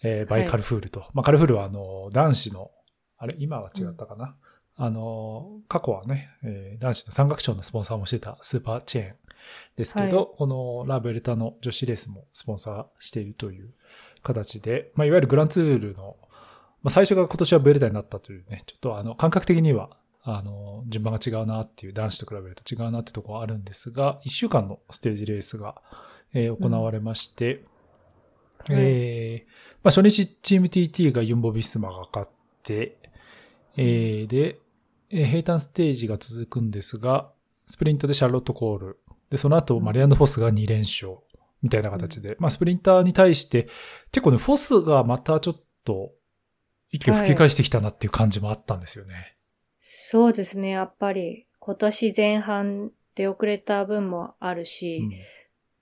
[0.03, 1.01] えー、バイ・カルフールと。
[1.01, 2.71] はい、まあ、カルフールはあの、男子の、
[3.19, 4.27] あれ、今は違ったかな。
[4.27, 4.33] うん、
[4.81, 9.15] あの、過去はね、えー、男子の山岳賞のスポンサーもしてたスーパーチェーン
[9.77, 13.71] ですけど、はい、このラブエルタの女子レースもスポンサーしているという
[14.23, 16.17] 形で、まあ、いわゆるグランツールの、
[16.83, 19.91] まあ、最初が今年はブエルタになったというね、ちょっとあの、感覚的には、
[20.23, 25.81] あの、順番が違うなっていう、男子と比べると違うなってところはあるんですが、1週間のステージレースが、
[26.35, 27.65] えー、行われまして、
[28.69, 28.77] うん。
[28.77, 29.51] えー、
[29.83, 32.31] まあ初日チーム TT がユンボビスマが勝っ
[32.63, 32.97] て、
[33.77, 34.59] えー、で、
[35.11, 37.31] えー、平坦ステージが続くんですが、
[37.67, 39.01] スプリントでシャーロット・コール。
[39.31, 41.19] で、その後、マリアンド・フォスが2連勝。
[41.63, 42.37] みたいな形で。
[42.39, 43.69] まあ、スプリンターに対して、
[44.13, 46.13] 結構ね、フォスがまたちょっと、
[46.91, 49.15] 息を吹き返してきたなっていう感じもあったんですよね。
[49.15, 49.37] はい、
[49.81, 55.13] そうですね、やっぱり、今年前半で遅れた分もあるし、うん、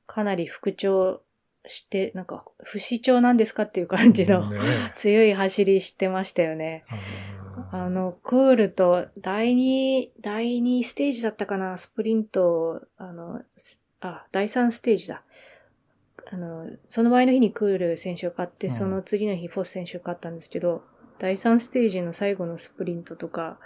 [0.06, 1.22] かなり復調
[1.66, 6.84] して、なんか、不死鳥なんですかっていう感じの、ね、 強い走りしてましたよね。
[7.72, 13.42] あの、クールと第2、第2ステージだったかな、スプリント、あの、
[14.00, 15.22] あ、第3ステージだ。
[16.30, 20.84] あの、その前の日にクール選手を勝って、その次の日フォス選手を勝ったんですけど、
[21.18, 23.58] 第3ステージの最後のスプリントとか、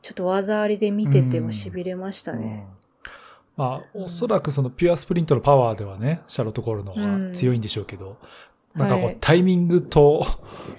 [0.00, 2.66] ちょっと技ありで見てても痺れましたね。
[2.76, 2.81] うん
[3.56, 8.16] まあ、おそらくそのピュアスプリントのパワーではね、シャロット・コールの方が強いんでしょうけど、
[8.74, 10.24] うん、なんかこう、タイミングと、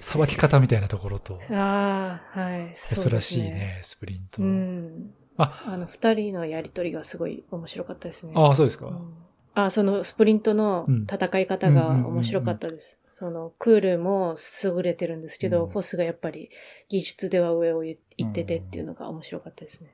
[0.02, 2.74] さばき方みたいなところと、ああ、はい。
[2.76, 4.42] 珍しいね、ねスプリント。
[4.42, 5.14] うん。
[5.38, 8.34] あ、あの、二人のやりとりがすごい面白かったですね。
[8.36, 8.88] ああ、そうですか。
[8.88, 9.14] うん、
[9.54, 13.00] あそのスプリントの戦い方が面白かったです。
[13.12, 16.50] その、クールも優れてるんですけど、うん、フォスがやっぱり
[16.90, 19.94] 技術では上を行っててっていうのが面白かったですね。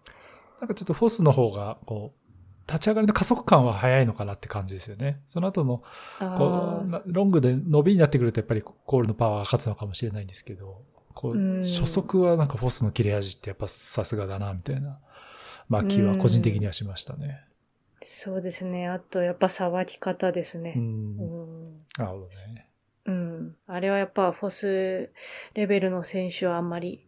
[0.62, 2.19] なんかちょっとフォスの方が、こう、
[2.70, 5.22] 立ち上がりの加速感は速いのかなって感じですよね。
[5.26, 5.82] その後の、
[6.20, 10.84] こう、ロングで伸びになってくるとやっぱりコールのパワーが勝つのかもしれないんですけど、
[11.16, 15.00] こう、初速はなんかフォスの切れ味ってやっぱさすがだな、みたいな、
[15.68, 17.42] まあ気は個人的にはしましたね。
[18.02, 18.88] そうですね。
[18.88, 20.74] あと、やっぱさばき方ですね。
[20.76, 21.18] うん。
[21.98, 22.70] なるほどね。
[23.06, 23.56] うん。
[23.68, 25.12] あれはやっぱフォス
[25.54, 27.06] レベルの選手はあんまり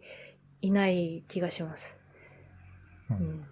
[0.61, 1.97] いない気がします。
[3.09, 3.17] うん。
[3.17, 3.45] うん、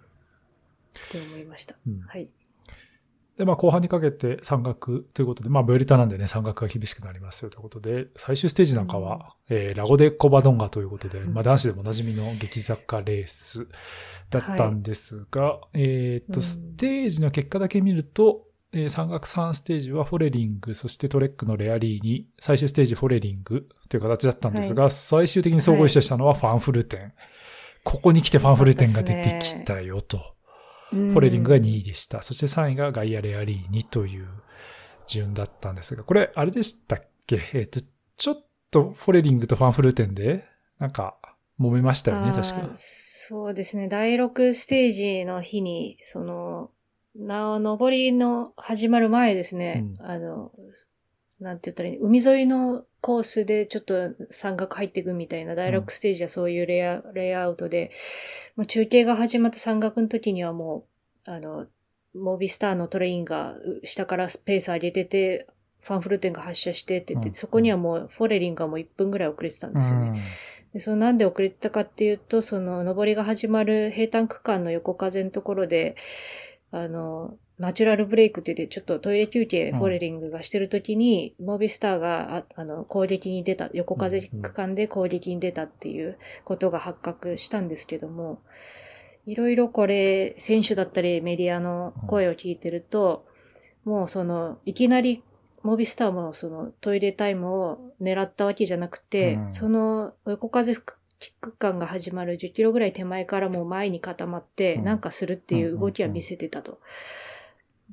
[1.08, 1.76] って思いました。
[1.86, 2.28] うん、はい。
[3.40, 13.66] で、まあ後半にかけて山岳ということで、まあブエルタなんでね、山岳が厳しくなりますよということで、最終ステージなんかは、うん、えー、ラゴデコバドンガということで、うん、まあ男子でもおなじみの激坂レース
[14.28, 27.00] だったんですが、はい、えっと、ステージの結果だけ見ると、えー、山岳3ステージはフォレリング、そしてトレックのレアリーに、最終ステージフォレリングという形だったんですが、はい、最終的に総合優勝したのはファンフルテン。
[27.00, 27.12] はい、
[27.84, 30.34] ここに来てファンフルテンが出てきたよと。
[30.90, 32.22] フォレリングが2位でした。
[32.22, 34.28] そして3位がガイア・レアリーニという
[35.06, 37.36] 順だったんですが、これ、あれでしたっけ？
[37.36, 37.80] えっ、ー、と、
[38.16, 40.44] ちょっとフォレリングとファンフルテンで、
[40.78, 41.16] なんか、
[41.60, 42.70] 揉めましたよね、確か。
[42.74, 43.88] そうですね。
[43.88, 46.70] 第6ステージの日に、その、
[47.14, 50.52] な、登りの始まる前ですね、うん、あの、
[51.38, 53.94] なんて言ったらいい海沿いのコースでちょっと
[54.30, 57.90] 山岳入っていくみたいな、第6ステージはそういうレイアうん、レイアウトで、
[58.56, 60.84] もう中継が始まった山岳の時にはも
[61.26, 61.66] う、あの、
[62.14, 65.46] モビスターのトレインが下からスペース上げてて、
[65.80, 70.08] ファンフルテンが発射してって言って、うん、そこにはもうフォレリンがもう1分ぐらい遅れてたんですよね。
[70.08, 70.14] うん、
[70.74, 75.96] でそのなんで遅れてたかっていうと、その登りが始まる平坦区間の横風のところで、
[76.70, 88.40] あの、ナチュラルブレイクって言って、ちょっとトイレ休憩、フォレリングがしてるときに、うん、モビスターがああの攻撃に出た、横風区間で攻撃に出たっていうことが発覚したんですけども、
[89.26, 93.26] いろいろこれ、選手だったりメディアの声を聞いてると、
[93.84, 95.22] うん、もうその、いきなり
[95.62, 106.80] モビスターもそのトイレタイムを狙ったわけじゃなくて、うん、その横風キック感が始まる10キロぐらい手前からもう前に固まって、なんかするっていう動きは見せてたと。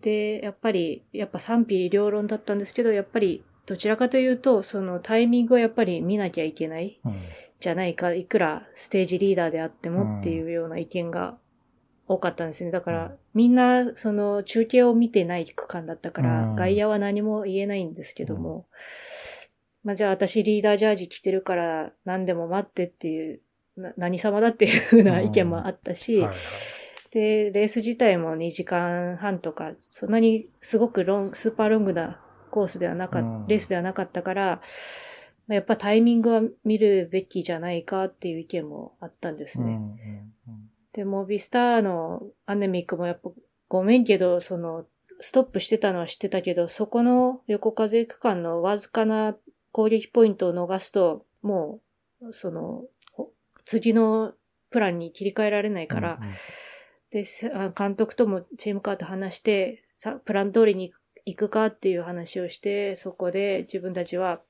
[0.01, 6.99] で、やっぱり、やっぱ賛否両論だったんですけど、やっぱり、どちらかというと、そのタイミングをやっぱり見なきゃいけない、
[7.59, 11.37] じゃないか、いくらステージリーダーであってもっていうような意見が
[12.07, 12.71] 多かったんですね。
[12.71, 18.67] だから、みんな、その中継を見てない区間だったから、外野は何も言えないんですけども、
[19.83, 23.41] まあ、じゃあ私リーダージャージ着てるから何でも待ってっていう、
[23.95, 26.37] 何様だっていうふうな意見もあったし、はいはい
[27.11, 34.61] で、レース自体も2時間半とか、そんなにすごくロン、スーパーロングなコースではなかった、レースではなかったから、
[35.47, 39.65] やっぱタイミングは見るべきじゃないかっていう意見もあったんですね。
[39.65, 43.29] うんうんうん、で、モビスターのアネミックもやっぱ
[43.69, 44.85] ごめんけど、その、
[45.19, 49.35] ストップしてたのは知ってたけど、そこの横風区間のわずかな
[49.71, 51.79] 攻撃ポイントを逃すと、も
[52.21, 52.83] う、その、
[53.65, 54.33] 次の
[54.69, 56.33] プランに切り替えられないから、うんうん
[57.23, 60.93] で、監督ともチームカーと話して、さ、プラン通りに
[61.25, 64.41] 行くかっていう話をして、そこで自分たちは、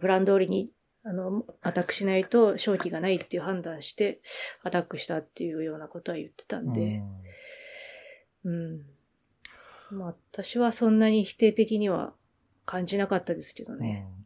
[0.00, 0.72] プラン通りに、
[1.04, 4.20] あの、アタックしないと勝機がないっていう判断して、
[4.62, 7.02] アタックしたっていうようなことは言ってたんで、
[8.44, 8.84] うん。
[9.90, 12.12] うん、まあ、私はそんなに否定的には
[12.66, 14.06] 感じなかったですけどね。
[14.18, 14.23] うん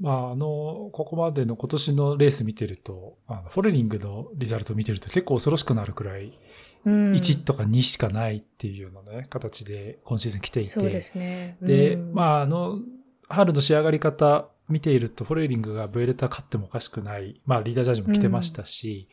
[0.00, 6.38] まあ、あの、ここまでの今年のレース見てると、あのフォレリングのリザルト見てると結構恐ろしくなるくらい、
[6.84, 10.70] 1とか2しかないっていうようなね、形で今シーズン来ていて。
[10.70, 11.56] そうですね。
[11.60, 12.78] で、まあ、あの、
[13.28, 19.08] 春の仕上がり方見ていると、フォレリングがブエレタ勝ってもおかしくない、まあ、リーダージャージも来てましたし、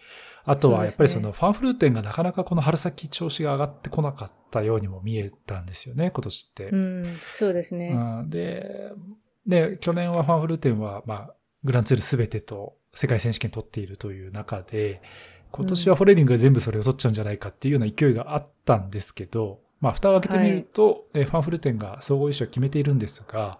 [0.45, 6.69] うん、あとはやっぱりそのファンフルーテンがなかなかこの春先調子が上がってこなかったようにも見えたんですよね、今年って。
[6.69, 7.89] うん、そうですね。
[7.89, 8.91] うん、で、
[9.47, 15.01] で、去年はファンフルテンは、まあ、グランツールすべてと世界選手権取っているという中で、
[15.51, 23.59] 今年はフォレリングが全部それを取っちゃうんじゃないかっていうような勢いがあったんですけど、まあ、蓋を開けてみると、はい、ファンフルテンが総合優勝を決めているんですが、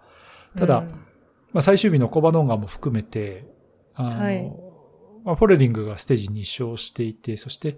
[0.56, 0.98] ただ、うん、ま
[1.54, 3.46] あ、最終日のコバノンガも含めて、
[3.94, 4.52] あの、はい、
[5.24, 7.68] まあ、フォレリングがステージ2勝していて、そして、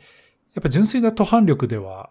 [0.55, 2.11] やっぱ純粋な途半力では、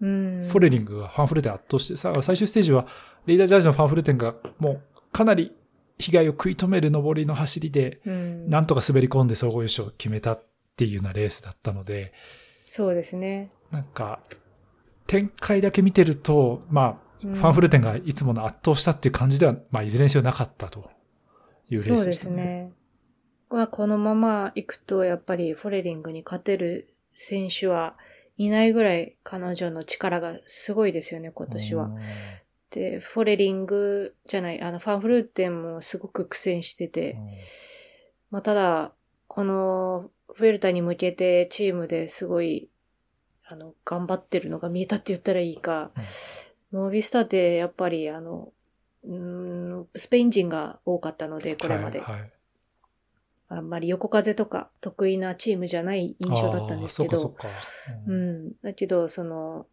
[0.00, 2.86] フォレリングがファンフルテン圧倒して、さ最終ステージは、
[3.26, 5.54] リーダージャージのファンフルテンがもうかなり
[5.98, 10.44] 被害を食い止める上りの走りで、なんとか滑り込んで総合優勝を決めたっ
[10.76, 12.12] ていうようなレースだったので、
[12.64, 13.50] そうですね。
[13.70, 14.20] なんか、
[15.06, 20.90] 展開だけ見てると、まあ、ファンフルテンがいつもの圧倒したっていう感じでは、まあ、いずれにせよなかったと
[21.68, 22.30] いうレースでしたね。
[22.30, 22.72] そうですね。
[23.50, 27.94] まあ、このまま行くと、やっぱりフォレリングに勝てる選手は
[28.38, 31.90] いないぐらい彼女の力がすごいですよね、今年は。
[32.72, 37.18] で、フォレリングじゃない、あの、ファンフルーテンもすごく苦戦してて、
[38.30, 38.92] まあ、ただ、
[39.28, 42.70] この、フェルタに向けてチームですごい、
[43.44, 45.90] あの、頑張ってるのが見えたって言ったらいいか、
[46.70, 48.52] モービスタってやっぱり、あの、
[49.04, 52.00] うんスペイン人が多かったので、これまで。
[52.00, 52.32] はいはい。
[53.48, 57.36] あんまり横風とか得意なチームじゃない印象だったんですけど、そ
[58.06, 58.16] うん、う
[58.48, 59.66] ん、だけど、その、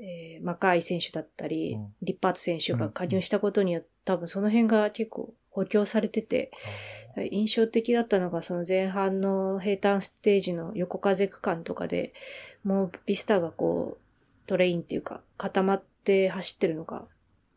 [0.00, 6.50] えー、マカイ選手だったり、うん、リッパート選手が加入したことによって、多分その辺が結構補強されてて、
[7.30, 12.14] 印象的だったのが、その前半の平坦ステージの横風区間とかで、
[12.64, 17.04] もうビスタがこう、トレインっていうか、固まって走ってるのが、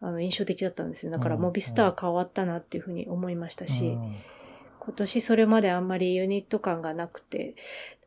[0.02, 1.12] あの、印象的だったんですよ。
[1.14, 4.16] だからもうビスタは変わったなっていうふうに思いましたし、うん。
[4.80, 7.56] 今年それまであんまりユニット感がなくて、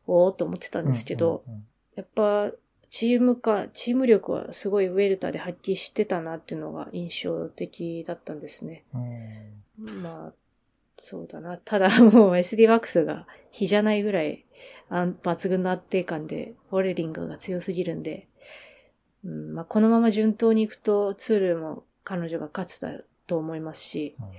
[0.05, 2.55] おおと思ってたんですけど、うんうんうん、やっぱ
[2.89, 8.83] チームか、チーム力はすごいウェルタで発揮してたなっていうのが印象的だったんですね。
[9.79, 10.33] うん、まあ、
[10.97, 11.57] そうだな。
[11.57, 14.45] ただ もう SD ワックスが比じゃないぐらい
[14.89, 18.27] 抜群の安定感で、フォレリングが強すぎるんで、
[19.23, 22.91] うんまあ、このまま順当にいくとツールも彼女が勝つだ
[23.27, 24.31] と思いますし、うん、っ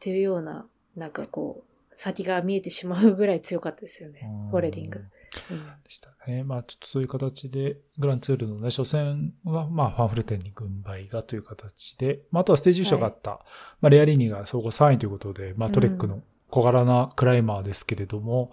[0.00, 5.04] ていうような、なんかこう、先が見えてしまうぐらい強かったですよね、フォレリング。
[5.50, 6.44] うん、でしたね。
[6.44, 13.40] まあちょっとそういう形で、グランツールのね、初戦は、まあファンフルテンに軍配がという形で、まああとはステージ優勝があった、はい、
[13.82, 18.50] まあレアリーニが総合3位ということで、まあトレックの小柄なクライマーですけれども、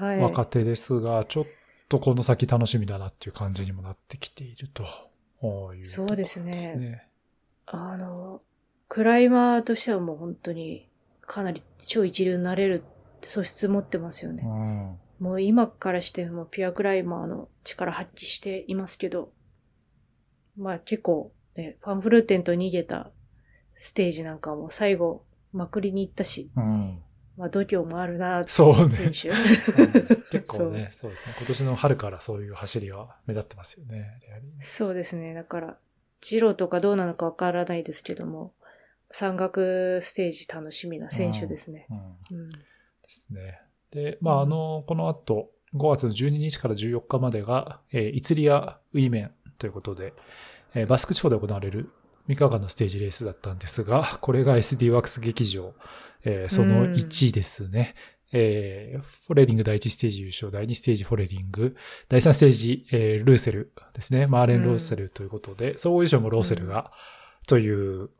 [0.00, 1.44] うん、若手ですが、ちょっ
[1.88, 4.84] とこの先楽しみだなっていう感じにもなってきていると。
[5.42, 7.06] いう、ね、そうですね。
[7.66, 8.40] あの、
[8.88, 10.88] クライマーとしてはもう本当に
[11.22, 12.84] かなり超一流になれる
[13.26, 14.42] 素質持ってますよね。
[14.44, 19.32] うん、もう今からしてもピュアクライマーの力発揮していますけど、
[20.56, 23.10] まあ結構ね、ファンフルーテンと逃げた
[23.74, 26.98] ステージなんかも最後まくりに行ったし、うん、
[27.36, 28.88] まあ度胸もあるなそうね。
[28.88, 29.30] 選手。
[30.30, 31.34] 結構ね そうですね。
[31.38, 34.20] 今年の春からそういう走りは目立ってますよね。
[34.60, 35.34] そうですね。
[35.34, 35.78] だから、
[36.20, 38.54] ジローとかどうなのかわからないですけども、
[39.12, 41.86] 山岳ステージ楽しみな選手ですね。
[42.30, 42.58] うんうん、で
[43.08, 43.60] すね。
[43.90, 50.14] で、まあ、あの、この後、5月の12日から14日までが、えー、イツリアウィメンということで、
[50.74, 51.90] えー、バスク地方で行われる
[52.28, 55.74] 3日間のステージレースだったんですが、 これが SD ワークス劇場、
[56.24, 57.94] えー、その1ですね。
[58.32, 61.76] えー、フォレリング第1ステージ優勝、第2ステージフォレリング、
[62.08, 64.26] 第3ステージ、えー、ロイサーですね。
[64.26, 66.90] マーレン・ロイサーということで、総合優勝もロイサーが、
[67.46, 68.10] という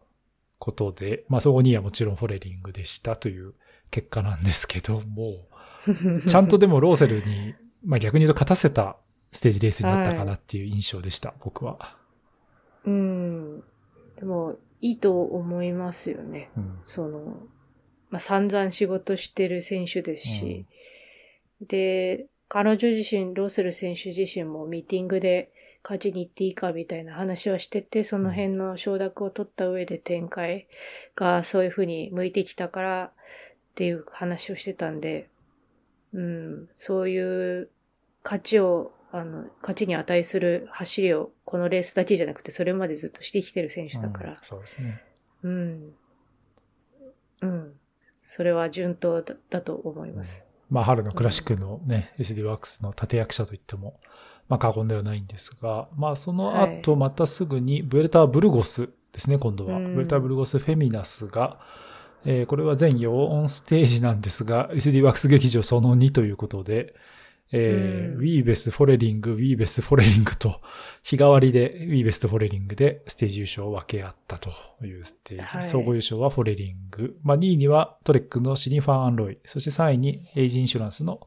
[0.59, 3.55] ことで、まあそこにはもちろんフォレリングでしたという
[3.91, 5.49] 結果なんですけども、
[6.27, 8.97] ちゃんとでもロイサーに、まあ逆に言うと勝たせた
[9.33, 11.97] ステージレースになったかなっていう印象でした、はい、僕は。
[12.85, 13.61] うん。
[14.17, 16.51] でも、いいと思いますよね。
[16.57, 17.19] うん、その、
[18.11, 20.67] まあ散々仕事してる選手ですし、
[21.61, 25.51] うん、で、彼女自身、ローセル選手自身もミーティングで、
[25.87, 30.67] 勝ちに行っていいかみたいな話をしてて、その辺の承諾を取った上で展開
[31.15, 33.11] がそういうふうに向いてきたからっ
[33.77, 35.29] ていう話をしてたんで、
[36.17, 37.69] うん、そういう
[38.25, 44.31] 勝ちを、あの、勝ちに値する走りをこのレースだけじゃなくて、それまでずっとしてきてる選手だから。
[44.31, 45.05] うん、そうですね。
[45.43, 45.95] うん。
[47.43, 47.73] うん。
[48.23, 50.47] それは順当だだと思います。
[50.71, 54.01] うん、まあ、春のクラシックのね、うん、SD ワークスの立役者といっても、
[54.49, 59.79] まあ過言ではないんですが、まあその後またすぐにブエルターブルゴスですね、今度は。
[59.79, 61.61] ブエルターブルゴスフェミナスが、
[62.27, 66.95] えー、これは全4ステージなんですが、SD ワックス劇場その2ということで、
[67.53, 70.61] えー、ウィーベス、フォレリング、ウィーベス、フォレリングと、
[71.05, 74.51] 日替わりでウィーベスとフォレリングでステージ優勝を分け合ったと
[74.85, 75.57] いうステージ。
[75.57, 77.17] はい、総合優勝はフォレリング。
[77.23, 79.39] まあ、2位にはトレックのシリン・ファン・アンロイ。
[79.45, 81.21] そして3位に AG インシュランスの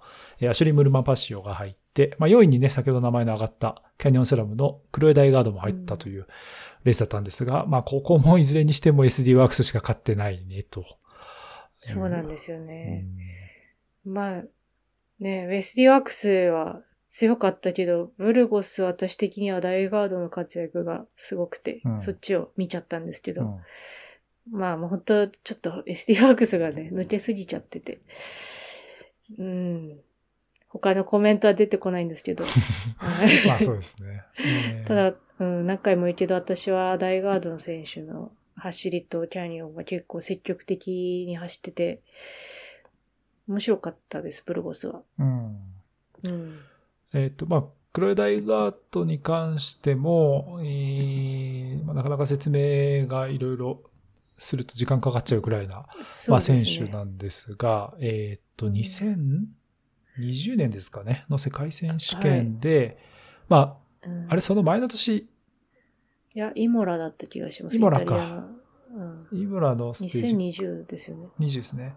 [0.49, 1.79] アシュリー・ムールマン・パシオが入って、
[2.17, 6.27] まあ、4位にね、先ほど名前の上がったキャニオンスラムのクロエ・ダイガートも入ったという
[6.83, 10.83] レースだったんですが、うん、まあ、ここもいずれにしても SD ワークスしか勝ってないね、と。
[11.79, 13.05] そうなんですよね。
[14.05, 14.43] うん、まあ、
[15.19, 23.59] ね、ウェスティワックスは強かったけど、ブルゴス私的にはダイガードの活躍がすごくて、うん、そっちを見ちゃったんですけど、
[24.51, 27.99] うん、まあもう本当ちょっと SD ワークスがね、抜けすぎちゃってて、
[29.37, 29.99] うん、
[30.69, 32.43] 他のコメントは出てこないんですけど。
[33.47, 34.23] まあそうですね。
[34.85, 42.01] ただ、うん、何回も言うけど私はダイガードの選手の走りとキャニオンが結構積極的に走ってて、
[43.47, 45.01] 面白かったです、ブルゴスは。
[45.17, 45.57] うん。
[46.23, 46.59] うん。
[47.13, 53.81] えっ、ー、と、まあ、クロエダイガートに関しても、えーまあ、なかなか説明がいろいろ
[54.37, 55.83] すると時間かかっちゃうくらいな、ね、
[56.27, 58.69] まあ、選手なんですが、えっ、と、
[60.19, 62.97] 2020年ですかね、の世界選手権で、はい、
[63.49, 65.17] まあ、うん、あれ、その前の年。
[65.17, 65.27] い
[66.33, 67.77] や、イモラだった気がします。
[67.77, 68.45] イモラか。
[69.31, 70.61] うん、イモラのステージ。
[70.61, 71.27] 2020ですよね。
[71.39, 71.95] 20ですね。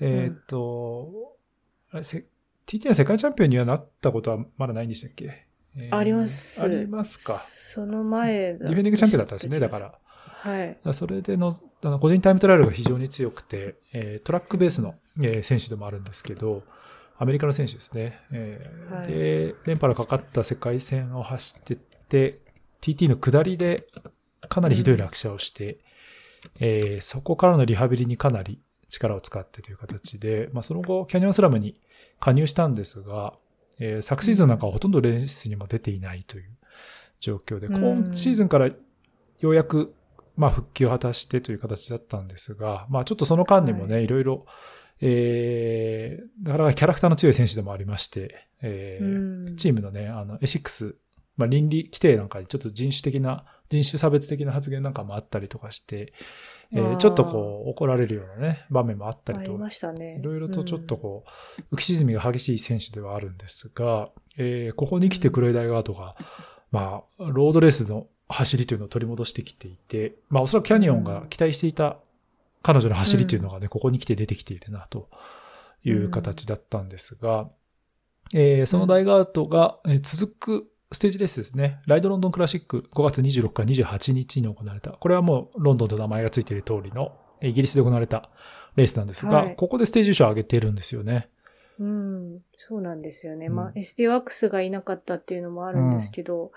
[0.00, 1.36] えっ、と、
[1.92, 2.24] うん、あれ、
[2.66, 5.46] TT の世界チャンピオンにはなったことはまだないんでしたっけ、
[5.76, 6.62] えー、あります。
[6.62, 7.38] ありますか。
[7.38, 9.98] その前ディフェンディングチャンピオンだったんですね、だから。
[10.22, 10.78] はい。
[10.92, 11.52] それでの、
[11.82, 16.62] あの個人タイムトライアルが非常に強くて、えー、トラックベースの、えー、選手でもあるんですけど、
[17.20, 18.18] アメリカの選手ですね。
[18.32, 21.76] えー、はい、で、連覇のかかった世界戦を走って
[22.08, 22.40] て、
[22.80, 23.86] TT の下りで
[24.48, 25.80] かなりひどい落車をして、うん、
[26.60, 28.58] えー、そこからのリハビリにかなり
[28.88, 31.78] 力を使ってという形で、まあ、その後、キャニオンスラムに
[32.18, 33.34] 加入したんですが、
[33.78, 36.50] えー、昨シーズンなんかはほとんどレースにも出ていないという
[37.20, 38.74] 状況で、今シーズンからよ
[39.42, 39.94] うやく
[40.40, 44.46] まあ、復帰を果たしてという形だったんですが、まあ、ちょっとその間にもね、はい、いろいろ、
[45.00, 50.96] えー、だからキャラクターの強い選手でもありまして、えー、チームのね、あの、エシックス、
[51.36, 56.12] まあ、倫理規定なんかにちょっと人種的な、人種差別的な発言なんかもあったりとかして、
[56.72, 59.56] えー、ちょっとこう、怒られるようなね、場面もあったりと、
[59.92, 61.24] ね、いろいろとちょっとこ
[61.70, 66.16] う、浮き沈みが激しい選手ではあるんですが、えー、ここに来てクロイダイガードが、
[66.70, 71.96] まあ、ロードレースの走りというのを取り戻してきていて、まあおそらくキャニオンが期待していた
[72.62, 75.08] 彼女の走りというのがね、うん、ここに来て出てきているなと
[75.84, 77.48] いう形だったんですが、うん、
[78.32, 81.80] えー、そのダイガートが続くステージレースですね。
[81.86, 84.90] ライドロンドンクラシック5月26から28日に行われた。
[84.90, 88.28] これはもうロンドンと名前がついている通りのイギリスで行われた
[88.76, 91.28] レースなんですが、はい、ここでステージ優勝を上げているんですよね。
[91.78, 93.46] うん、そうなんですよね。
[93.46, 96.52] うん、まあ、SD ワックスがいなかったっていうのもあるんですけど、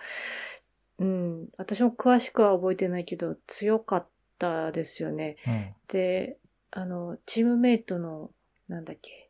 [1.00, 1.48] うん。
[1.58, 4.08] 私も詳しくは覚えてないけど、強かっ
[4.38, 5.38] たですよね。
[5.48, 6.38] うん、で、
[6.72, 8.32] あの、チームメイトの、
[8.68, 9.30] なんだっけ、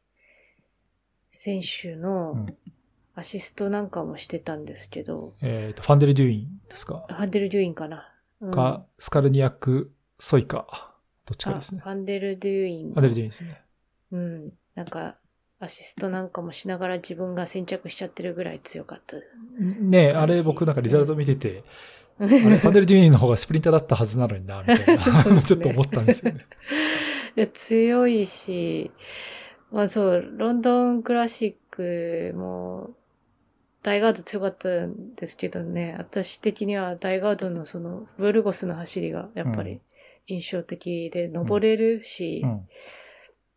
[1.32, 2.46] 選手の
[3.16, 5.34] アシストなんかもしてたんですけど。
[5.42, 7.06] うん、えっ、ー、と、ファンデル・デューインですか？
[7.08, 8.14] ファンデル・デューインかな。
[8.42, 10.96] うん、か、スカルニアク・ソイか。
[11.26, 11.82] どっちかですね。
[11.82, 12.94] ファンデル・デューイン。
[12.94, 13.62] ファンデル・デューインですね。
[14.12, 14.54] うん。
[14.76, 15.18] なんか、
[15.60, 19.16] アシストなんかもしながら自分が先着しちゃってるぐらい強かった。
[19.58, 21.64] ねあれ僕なんかリザルト見てて、
[22.20, 26.42] あれ、ファンデル・デューニーの方がスプリンターだったはずなのにな、みたいな、ね、ちょっと思ったんですよね。
[27.36, 28.92] いや強いし、
[29.72, 32.92] まあそう、ロンドンクラシックも、
[33.82, 39.82] ダイガード強かったんですけどね、私的にはダイガードのその、ブルゴスの走りがやっぱり
[40.28, 42.52] 印象的で、登れるし、うん。
[42.52, 42.68] うん、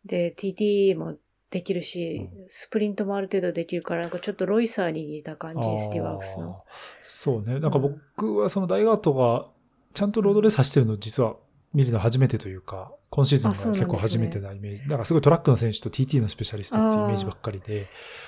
[0.05, 1.15] で、TT も
[1.49, 6.63] できるし、スプリントもある程度できるから、なんかちょっとロイサーに似た感じ、 SD ワークスの。
[7.03, 7.59] そうね。
[7.59, 9.47] なんか僕はそのダイガートが、
[9.93, 11.37] ちゃんとロードレース走ってるの実は
[11.73, 14.79] 見るの初めてというか、今シーズンが結構初めてなイメージ。
[14.81, 17.87] なん、ね,、かすごいトラックの選手と TT のスペシャリストっていうイメージばっかりで、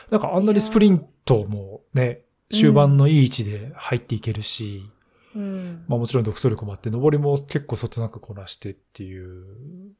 [0.09, 4.89] なんかあんなにスプリントもね、終盤のいい位置で入っていけるし、
[5.35, 9.43] うん、まあもちろん独走力もあって、上りも結構そつなくこなしてっていう、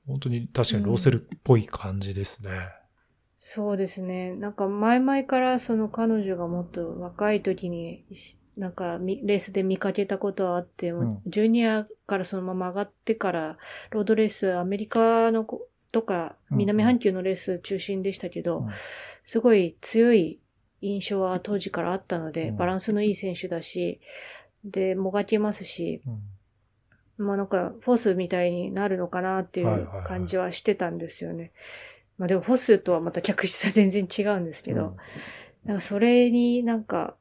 [0.07, 2.51] 本当に確かにローセルっぽい感じですね。
[2.51, 2.78] うん
[3.39, 4.35] そうですね。
[4.35, 8.03] なんか前々からその彼女がもっと若い時に、
[8.57, 13.57] なんかレースで見かけたことはあって、うん、ジュニアからそのまま上がってから、
[13.91, 15.47] ロードレース、アメリカの
[15.91, 18.69] とか、南半球のレース中心でしたけど、うん、
[19.23, 20.39] すごい強い
[20.81, 24.01] 印象は当時からあったので、バランスのいい選手だし、
[24.65, 26.01] で、もがけますし、
[27.17, 31.35] まあなんか、フォースみたいになるのかなっていう感じはしてたんですよね。
[31.35, 34.97] はいはいはいまあでもフォスとはまた客室は全然違うんですけど、うん、
[35.65, 37.15] なんかそれになんか、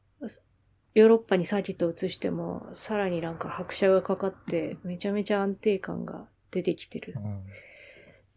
[0.95, 7.15] ヨーロッパにサーキットを移しても、さらになんか拍車がかかって、めちゃめちゃ安定感が出てきてる。
[7.17, 7.43] うん、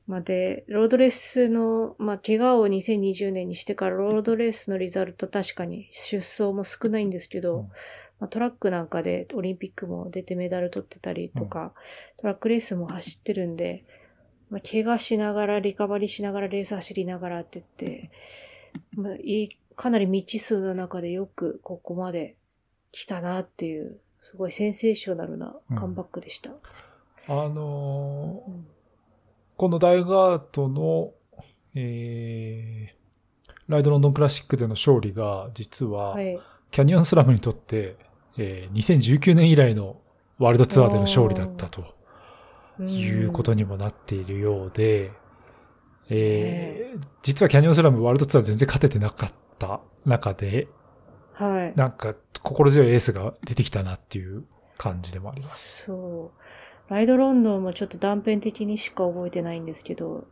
[0.05, 7.71] まあで、ロードレースの、まあ怪我を2020年にしてからロードレースのリザルト確かに出走も少ないんですけど、うん。
[8.19, 11.73] まあ、トラックなんかでオリンピックも出てメダル取ってたりとか、
[12.17, 13.83] トラックレースも走ってるんで、
[14.51, 18.11] まあ、怪我しながら、リカバリーしながら、レース走りながらって言って、
[18.95, 22.35] まあ、いいかなり未知数の中でよくここまで
[22.91, 26.51] 来たなっていう、すごいセンセーショナルなカムバックでした。
[26.51, 26.57] うん、
[27.27, 28.67] あのーうん、
[29.55, 31.13] このダイガートの、
[31.73, 36.17] えー、ライドロンドンクラシックでの勝利が、実は、
[36.71, 37.95] キャニオンスラムにとって、
[38.37, 40.01] えー、2019年以来の
[40.39, 42.00] ワールドツアーでの勝利だったと。
[42.87, 45.11] いうことにもなっているようで、
[46.09, 50.67] えー、実はキャニオンスラムワールドツアー全然勝ててなかった中で、
[51.33, 51.73] はい。
[51.75, 54.43] なんか心強いエースが出てきたなっていう
[54.77, 55.83] 感じでもあります。
[55.85, 56.41] そう。
[56.93, 60.27] ライドロンドンもちょっと断片的にしか覚えてないんですけど、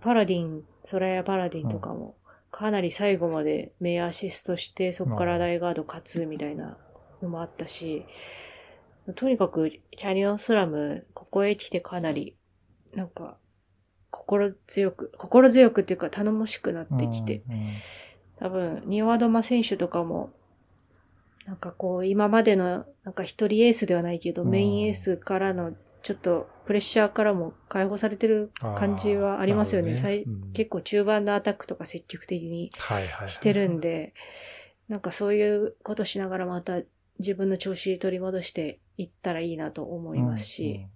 [0.00, 2.14] パラディン、ソラヤパラディンとかも、
[2.50, 6.78] かなり最後まで名アシストして、そこから大ガード勝つみたいな
[7.20, 8.06] のもあったし、
[9.16, 12.36] とにかくキャニオンスラム、ここへ来てかなり、
[12.94, 13.36] なんか、
[14.10, 17.42] 心強く、心強くっていうか頼もしくなってきて、
[18.38, 20.30] 多分、ニワドマ選手とかも、
[21.46, 25.72] なんかこう、今までの、なんか一人エースではないけど、メインエースからの、
[26.02, 29.94] ちょっとプレッシャーからも解放されてる感じはありますよね。
[29.94, 30.24] ね。
[30.26, 32.70] うん、結構中盤のアタックとか積極的に
[33.26, 34.12] してるんで、
[34.88, 36.80] なんかそういうことしながらまた
[37.18, 40.86] 自分の調子取り戻していったらいいなと思いますし、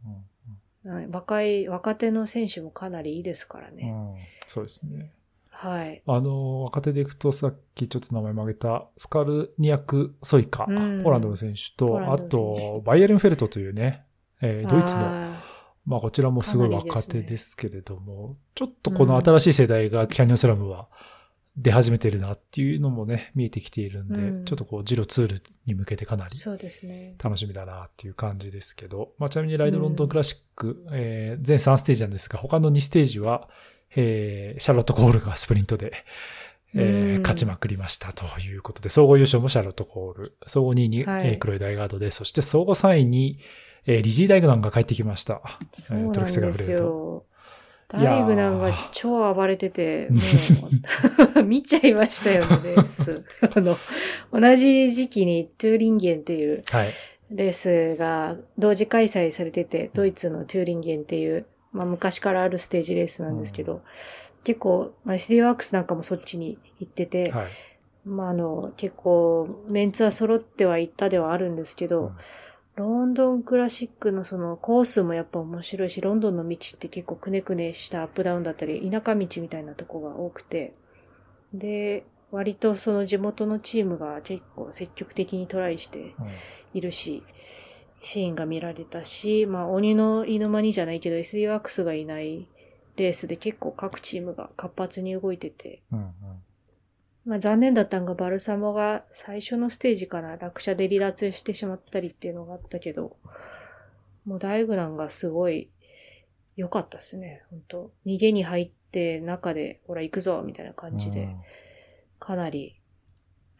[1.10, 3.90] 若い、若手の選手もかなりいいですからね。
[3.90, 4.14] うん、
[4.46, 5.10] そうですね。
[5.50, 6.02] はい。
[6.06, 14.04] あの、若手でいくと、さっきちょっと名前も挙げた、スカルニアク・ソイカ、うん、ポーランドの選手と、あと、バイエルンフェルトというね、
[14.42, 15.32] えー、ドイツの、
[15.86, 20.88] まあ、こちらもすごい若手ですけれども、ね、ちょっとこの新しい世代がキャニオンスラムは
[21.56, 26.38] 出始めてるなっていうのもね、見えてきているんで、うん、ちょっとこう、ジロツールに向けてかなり
[27.18, 33.48] 楽しみだなっていう感じですけど、まあ、ちなみにライドロンドンクラシック、うん、えー、全3ステージなんですが、他の2ステージは、
[33.94, 35.92] えー、シャロット・コールがスプリントで、
[36.74, 43.38] えー、勝ちまくりましたということで、総合優勝もシャロット・コール、総合2位に、はい、えー、黒い大ガードで、そして総合3位に、
[43.86, 45.40] えー、リジー・ダイグナンが帰ってきました。
[45.72, 47.24] そうなんですよ。
[47.88, 50.08] ダイグナンが超暴れてて、
[51.34, 53.24] もう、見ちゃいましたよね、レース。
[53.54, 53.76] あの、
[54.32, 56.64] 同じ時期にトゥーリンゲンっていう
[57.30, 63.80] レースが同時開催されてて、ドイツのトゥーリンゲンっていうまあ昔からあるステージレースなんですけど、うん、
[64.42, 67.46] 結構、まあ、 SD ワークスなんかもそっちに行ってて、はい、
[68.04, 72.10] まああの、結構メンツは揃っては行ったではあるんですけど、うん
[72.76, 80.74] ロンドンクラシックのそのコースもやっぱ面白いし、ロンドンの道って結構くねくねしたアップダウンだったり、田舎道みたいなとこが多くて、
[81.54, 86.14] で、割とその地元のチームが結構積極的にトライして
[86.74, 87.22] いるし、
[88.02, 92.46] シーンが見られたし、まあ、鬼の犬間にじゃないけど、SD ワークスがいない
[92.96, 96.12] レースで結構各チームが活発に動いてて、うんうん、
[97.26, 103.16] まあ、残念だったのがバルサモが最初のステージから落車で離脱してしまったりっていうのがあったけど、
[104.24, 105.68] もうダイグナンがすごい
[106.56, 107.90] 良かったっすね、本当。
[108.06, 111.28] 逃げに入って中で、ほら行くぞみたいな感じで、
[112.20, 112.80] かなり、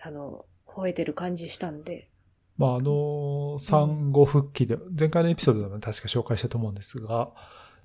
[0.00, 2.08] あの、吠えてる感じしたんで、
[2.56, 7.32] まあ、あの、産後復帰で、前回のエピソードでも確か紹介したと思うんですが、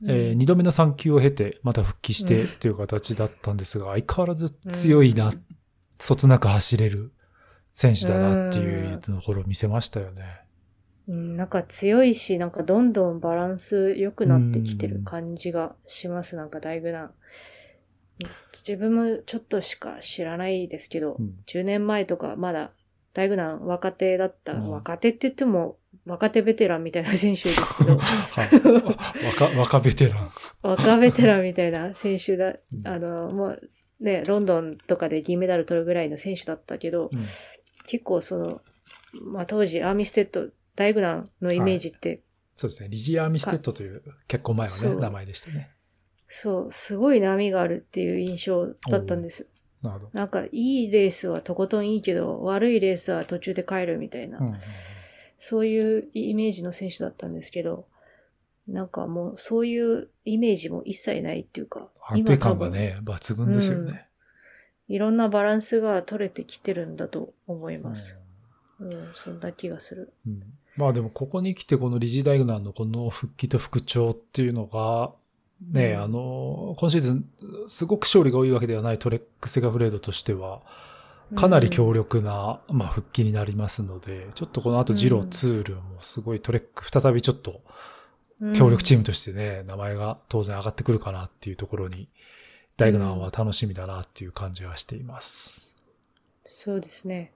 [0.01, 5.45] うん、えー、2度目の産休を経て、また復帰してという形だったんですが、相変わらず強いな、うん、
[6.01, 7.13] そつなく走れる
[7.73, 10.41] 選手だなっていうところを見せましたよね。
[11.07, 17.11] うん、なんか強いし、なんかどんどんバランス良くなってきてる感じがします、なんか大具な。
[18.53, 22.71] 自分もちょっとしか知らないですけど、うん、10年前とかまだ
[23.13, 27.97] 大グラン若手だった、うん、若手って言っても、若手ベテランみたいな選手ですけど。
[29.39, 30.29] 若、若ベテラン。
[30.61, 33.69] 若ベテランみたいな選手だ、あの、もう、
[34.01, 37.23] ね、ロンドンとかで銀メダル取るぐらいの選手だったけど、うん、
[37.85, 38.61] 結構その、
[39.31, 42.21] まあ当時アーミステッド、ダイグナンのイメージって、はい、
[42.55, 45.71] そうですね、リジー・アーミステッドという結婚前のね、名前でしたね。
[46.27, 49.41] そう、すごい波があるっていう印象だったんです。
[49.41, 49.47] よ。
[49.83, 50.11] なるほど。
[50.13, 54.59] なんか、いいレースはとことんいいけど、悪いレースは途中で帰るみたいな、うん、
[55.37, 57.87] そういうイメージの選手だったんですけど、
[58.71, 61.89] なんかもう、そういうイメージも一切ないっていうか。
[62.07, 64.07] 安定感がね、抜群ですよね、
[64.89, 68.17] うん、いろんなバランスが取れてきてるんだと思います。
[68.79, 70.13] うん、うん、そんな気がする。
[70.25, 70.41] うん、
[70.77, 75.11] まあでも、ここに来てこのリジー・ダイグナンのこの復帰と復調っていうのが、
[75.61, 77.25] ね、うん、あの、今シーズン、
[77.67, 80.61] すごく勝利が多いわけではないトレックセガフレードとしては、
[81.35, 87.61] かなり強力な、まあ、復帰になりますので、ちょっとこの後、ジロ、ツールもすごいトレック、再びちょっと、
[88.55, 92.09] 強力チームとしてね、名前が当然上がってくるかなっていうところに、
[92.77, 95.73] ダイグナンは楽しみだなっていう感じはしています。
[96.45, 97.31] そうですね。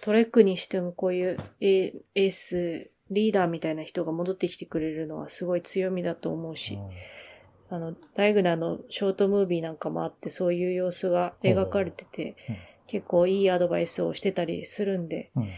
[0.00, 6.90] トレックにしてもこういうエース、リーダーみたいな人が戻ってきてくれるのはすごい強みだと思うし、うん
[7.72, 15.48] あの、ダイグナのショートムービーなんかもあって、そういう様子が描かれてて、うん、結構いいアドバイスをしてたりするんで、うん、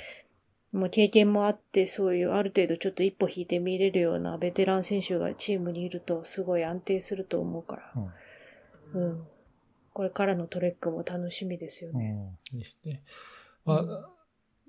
[0.75, 7.93] もう経験もあって、そういうある程度ちょっと一歩引いて見れるようなベテラン選手がチームにいると、すごい安定すると思うから、
[8.93, 9.27] うん、うん、
[9.93, 12.17] これからのトレックも楽しみですよね。
[12.53, 13.03] いいですね。
[13.65, 14.24] まあ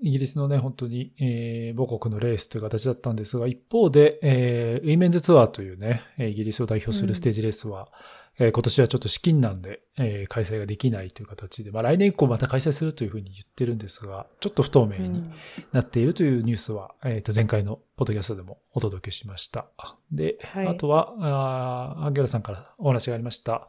[0.06, 7.90] イギリスのね、本当に、えー、母国のレースという形だったんですが、一方で、えー、ウィメンズツアーというね、イギリスを代表するステージレースは、
[8.38, 15.24] えー、今年はちょっと資金難で、えー、開催ができないという形で、まあ来年以降また開催するというふうに言ってるんですが、ちょっと不透明に
[15.72, 19.66] なっているというニュースは、うん、えっ、と、前回のポッドキャストでもお届けしました。
[20.12, 23.68] で、はい、あとはあ、アンゲラさんからお話がありました、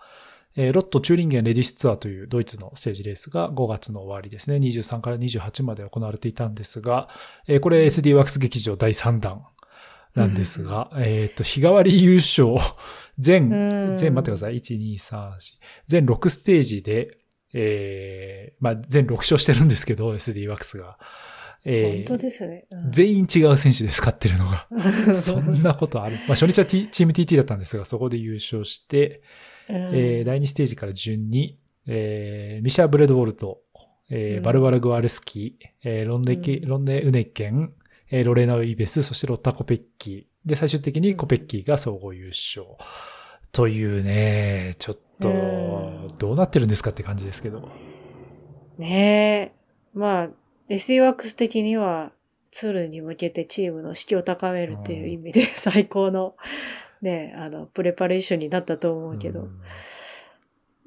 [0.57, 7.09] えー、ロット・チューリンゲン・レディスツアーというドイツのステージレースが5月の終わりですね、23から28まで行われていたんですが、
[7.47, 9.45] えー、これ SD ワークス劇場第3弾
[10.17, 12.57] なんですが、えっ、と、日替わり優勝、
[13.19, 14.57] 全、全、待ってください。
[14.57, 15.39] 1、2、3、4。
[15.87, 17.19] 全6ステージで、
[17.53, 20.99] えー、まあ、全6勝してるんですけど、SD ワックスが。
[21.65, 24.69] えー、本当ですね、うん、全員違う選手で使ってるのが。
[25.15, 26.17] そんなことある。
[26.17, 29.23] まあ、初日は、T、チーム TT だったんですが、そこで優勝して、
[29.69, 33.61] うん、えー、第2ステージから順に、えー、ミシャ・ブレドウォルト、
[34.11, 37.73] えー、バルバラ・グアレスキー、えー、ロンネケ、ロンネ・ウネケン、
[38.11, 40.49] えー、ロレーナ・ウィベス、そしてロッタ・コペッキー。
[40.49, 42.67] で、最終的にコペッキーが総合優勝。
[43.53, 47.69] というね、ちょっと、どうなってるんですかって感じですけど。
[48.79, 49.99] ねえ。
[49.99, 50.29] まあ、
[50.69, 52.13] SE ワークス的には、
[52.53, 56.37] ツールに向けてチームの士気を高めるっていう意味で、最高の、
[57.07, 59.49] ね、あの、プレパレーションになったと思うけど、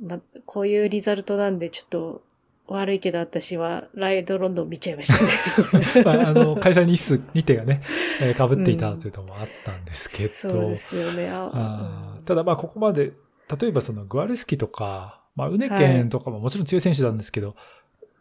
[0.02, 2.22] まあ、こういうリザルトなんで、ちょっと、
[2.68, 6.30] 悪いけど私はライドロンドン見ちゃいましたねま あ。
[6.30, 7.82] あの、開催日数、日程がね、
[8.22, 10.30] えー、被っていたというのもあったんですけど。
[10.30, 11.30] そうですよね。
[11.32, 13.14] あただまあここまで、
[13.60, 17.54] 例えばそのグアレスキとか、まあウネケンとかももちろん強い選手なんですけど、は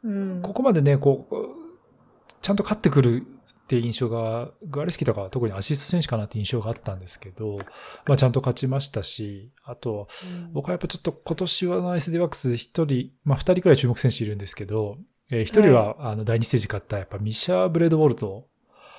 [0.04, 1.34] い、ここまでね、こう、
[2.40, 3.26] ちゃんと勝ってくる
[3.68, 7.58] って印象が、グアレスキとかは特にアシスト選手かなって印象があったんですけど、
[8.06, 10.08] まあちゃんと勝ちましたし、あと、
[10.52, 14.96] 僕はやっぱちょっと今年はの SD ワックス一人、まあ二人くらい注目選手いるんですけど、
[15.30, 18.48] えー、一人は、あの第二ステージ勝ったやっぱミシャー・ブレード・ウォルト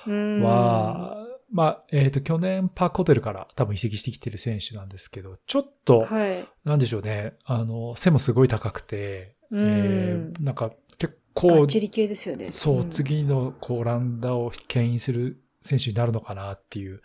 [0.06, 12.50] は、まあ、えっ、ー、と、去年パークホテルから多分移籍してきてる選手なんですけど、ちょっと、はい、なんでしょうね、あの、背もすごい高くて、えー、なんか結構、チリ系ですよね。
[12.52, 17.02] そう、次のこう、ランダを牽引する選手になるのかなっていう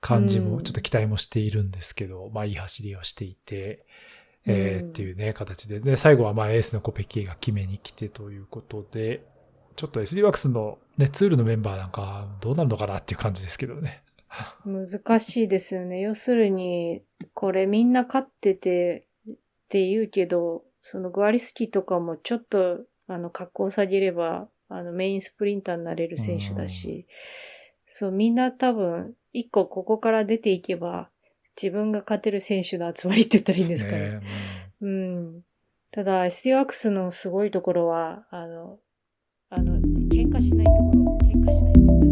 [0.00, 3.86] 感じも、ちょっと期待もしているんですけど、まあいい走りをしていて、
[4.46, 5.80] えー、っていうね、形で。
[5.80, 9.22] で、最後はまあエースのコペキエが決めに来てということで、
[9.76, 14.02] ちょっと SD ワークスのね、ツールのメンバーなんかどうなるのかなっていう感じですけどね。
[14.64, 16.00] 難しいですよね。
[16.00, 17.02] 要するに、
[17.34, 19.36] これみんな勝っててっ
[19.68, 27.06] て言うけど、そのグワリスキーとかもちょっと、あの、格好を下げれば、あの、メインスプリンターになれる選手だし、
[27.86, 31.10] そう、みんな多分、一個ここから出ていけば、
[31.60, 33.98] 自分が勝てる選手の集まりって言ったらいいんですかね。
[33.98, 34.20] ね
[34.80, 35.42] うん。
[35.90, 38.78] ただ、SD ワークスのすごいところは、あの、
[39.50, 39.78] あの、
[40.08, 42.03] 喧嘩しないところ、喧嘩しないってい